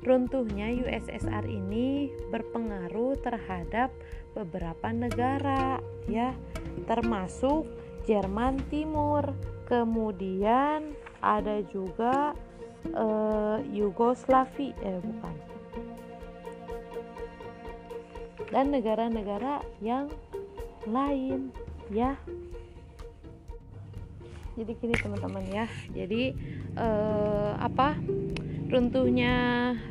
Runtuhnya 0.04 0.68
USSR 0.84 1.48
ini 1.48 2.12
berpengaruh 2.28 3.16
terhadap 3.24 3.88
beberapa 4.36 4.92
negara 4.92 5.80
ya, 6.12 6.36
termasuk 6.92 7.64
Jerman 8.04 8.60
Timur. 8.68 9.32
Kemudian 9.64 10.92
ada 11.24 11.64
juga 11.72 12.36
Yugoslavia 13.72 14.76
eh 14.84 15.00
bukan 15.00 15.53
dan 18.54 18.70
negara-negara 18.70 19.66
yang 19.82 20.14
lain 20.86 21.50
ya. 21.90 22.14
Jadi 24.54 24.72
gini 24.78 24.94
teman-teman 24.94 25.42
ya. 25.50 25.66
Jadi 25.90 26.38
eh, 26.78 27.52
apa? 27.58 27.98
Runtuhnya 28.70 29.36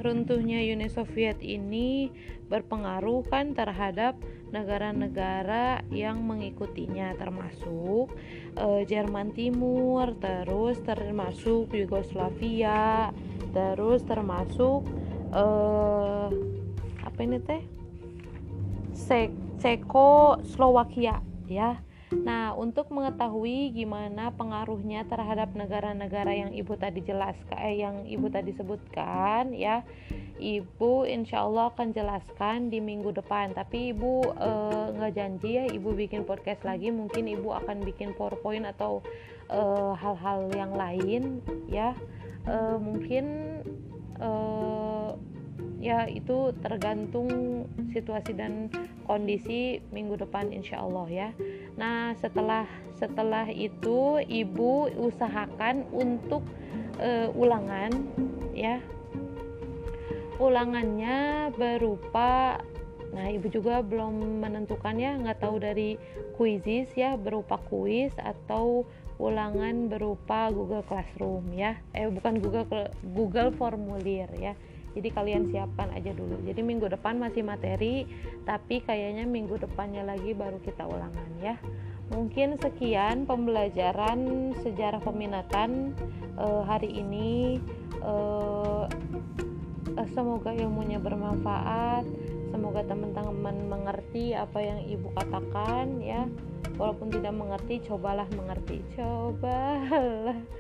runtuhnya 0.03 0.63
Uni 0.63 0.87
Soviet 0.87 1.43
ini 1.43 2.11
berpengaruh 2.47 3.27
kan 3.27 3.55
terhadap 3.55 4.19
negara-negara 4.55 5.83
yang 5.91 6.23
mengikutinya 6.23 7.19
termasuk 7.19 8.15
eh, 8.55 8.83
Jerman 8.87 9.35
Timur 9.35 10.15
terus 10.19 10.79
termasuk 10.87 11.75
Yugoslavia 11.75 13.11
terus 13.51 14.07
termasuk 14.07 14.87
eh, 15.35 16.29
apa 17.03 17.19
ini 17.23 17.39
teh 17.43 17.72
Ceko 19.59 20.39
Slovakia 20.47 21.19
ya. 21.51 21.83
Nah, 22.13 22.53
untuk 22.53 22.93
mengetahui 22.93 23.73
gimana 23.73 24.37
pengaruhnya 24.37 25.09
terhadap 25.09 25.57
negara-negara 25.57 26.29
yang 26.37 26.53
ibu 26.53 26.77
tadi 26.77 27.01
jelaskan, 27.01 27.57
eh, 27.57 27.81
yang 27.81 28.05
ibu 28.05 28.29
tadi 28.29 28.53
sebutkan, 28.53 29.57
ya, 29.57 29.81
ibu 30.37 31.09
insya 31.09 31.49
Allah 31.49 31.73
akan 31.73 31.97
jelaskan 31.97 32.69
di 32.69 32.85
minggu 32.85 33.17
depan. 33.17 33.57
Tapi 33.57 33.97
ibu 33.97 34.29
eh, 34.29 34.87
nggak 34.93 35.13
janji 35.17 35.57
ya, 35.57 35.65
ibu 35.73 35.97
bikin 35.97 36.29
podcast 36.29 36.61
lagi. 36.69 36.93
Mungkin 36.93 37.33
ibu 37.33 37.49
akan 37.49 37.81
bikin 37.81 38.13
powerpoint 38.13 38.69
atau 38.69 39.01
eh, 39.49 39.93
hal-hal 39.97 40.53
yang 40.53 40.77
lain, 40.77 41.41
ya. 41.73 41.97
Eh, 42.45 42.77
mungkin 42.77 43.25
eh, 44.21 45.02
ya 45.83 46.07
itu 46.07 46.55
tergantung 46.63 47.67
situasi 47.91 48.39
dan 48.39 48.71
kondisi 49.03 49.83
minggu 49.91 50.15
depan 50.15 50.55
insya 50.55 50.79
Allah 50.79 51.11
ya. 51.11 51.29
Nah 51.75 52.15
setelah 52.23 52.71
setelah 52.95 53.51
itu 53.51 54.23
ibu 54.23 54.87
usahakan 54.95 55.91
untuk 55.91 56.47
uh, 57.03 57.35
ulangan 57.35 57.91
ya. 58.55 58.79
Ulangannya 60.39 61.51
berupa 61.59 62.63
nah 63.13 63.29
ibu 63.29 63.51
juga 63.51 63.83
belum 63.83 64.39
menentukan 64.39 64.95
ya. 65.03 65.19
Nggak 65.19 65.43
tahu 65.43 65.59
dari 65.59 65.99
kuisis 66.39 66.95
ya 66.95 67.19
berupa 67.19 67.59
kuis 67.67 68.15
atau 68.23 68.87
ulangan 69.19 69.91
berupa 69.91 70.55
Google 70.55 70.87
Classroom 70.87 71.51
ya. 71.59 71.75
Eh 71.91 72.07
bukan 72.07 72.39
Google 72.39 72.87
Google 73.03 73.51
formulir 73.59 74.31
ya 74.39 74.55
jadi 74.93 75.09
kalian 75.09 75.49
siapkan 75.49 75.89
aja 75.97 76.13
dulu. 76.13 76.37
Jadi 76.45 76.61
minggu 76.61 76.89
depan 76.93 77.17
masih 77.17 77.41
materi 77.41 78.05
tapi 78.45 78.85
kayaknya 78.85 79.25
minggu 79.25 79.57
depannya 79.57 80.05
lagi 80.05 80.37
baru 80.37 80.61
kita 80.61 80.85
ulangan 80.85 81.31
ya. 81.41 81.57
Mungkin 82.13 82.61
sekian 82.61 83.25
pembelajaran 83.25 84.53
sejarah 84.61 85.01
peminatan 85.01 85.97
uh, 86.37 86.61
hari 86.69 86.93
ini. 87.01 87.57
Uh, 88.05 88.85
semoga 90.13 90.53
ilmunya 90.53 91.01
bermanfaat. 91.01 92.05
Semoga 92.53 92.85
teman-teman 92.85 93.65
mengerti 93.65 94.37
apa 94.37 94.61
yang 94.61 94.85
ibu 94.85 95.09
katakan 95.17 96.05
ya. 96.05 96.29
Walaupun 96.77 97.09
tidak 97.09 97.33
mengerti 97.33 97.81
cobalah 97.89 98.29
mengerti. 98.37 98.85
Cobalah. 98.93 100.37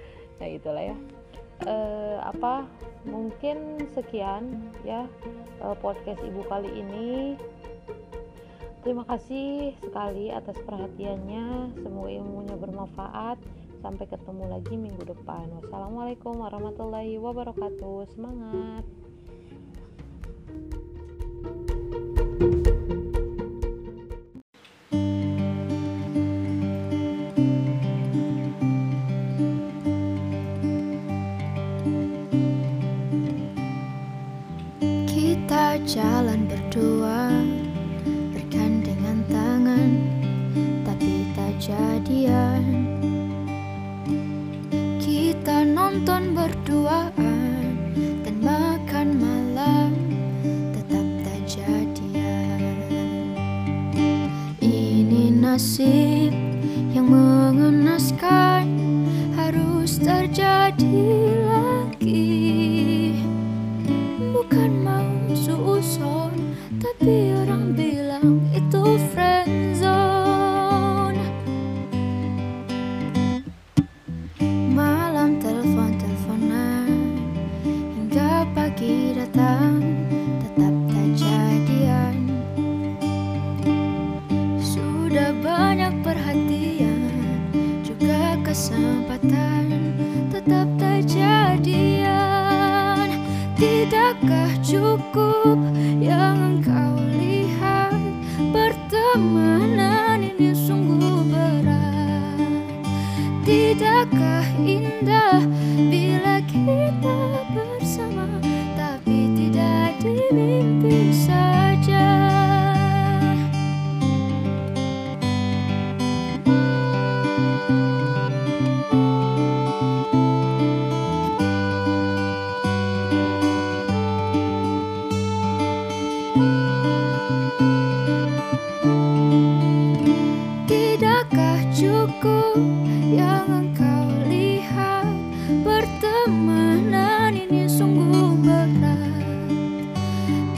Ya 0.42 0.58
itulah 0.58 0.82
ya 0.82 1.21
uh, 1.66 2.18
apa 2.26 2.66
mungkin 3.06 3.82
sekian 3.94 4.70
ya 4.86 5.06
uh, 5.62 5.76
podcast 5.78 6.22
ibu 6.22 6.42
kali 6.46 6.70
ini. 6.70 7.36
Terima 8.82 9.06
kasih 9.06 9.78
sekali 9.78 10.34
atas 10.34 10.58
perhatiannya. 10.66 11.78
Semoga 11.78 12.10
ilmunya 12.10 12.56
bermanfaat. 12.58 13.38
Sampai 13.78 14.10
ketemu 14.10 14.50
lagi 14.50 14.74
minggu 14.74 15.06
depan. 15.06 15.46
Wassalamualaikum 15.62 16.38
warahmatullahi 16.42 17.14
wabarakatuh. 17.18 18.10
Semangat 18.10 18.82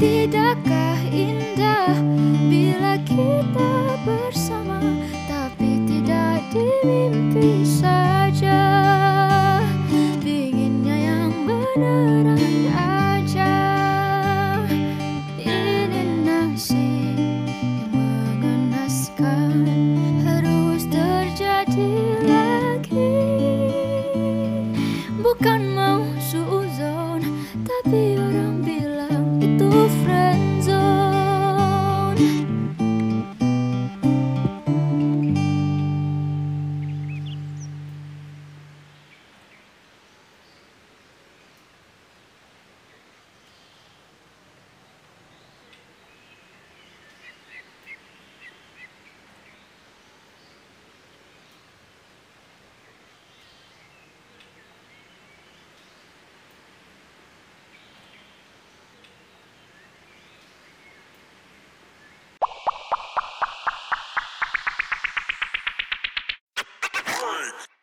Tidakkah 0.05 1.00
indah 1.09 1.96
bila 2.52 3.00
kita 3.09 3.96
bersama 4.05 4.76
Tapi 5.24 5.80
tidak 5.88 6.44
di 6.52 6.68
mimpi 6.84 7.64
saja. 7.64 8.68
Dinginnya 10.20 11.09
yang 11.09 11.32
benar 11.48 12.34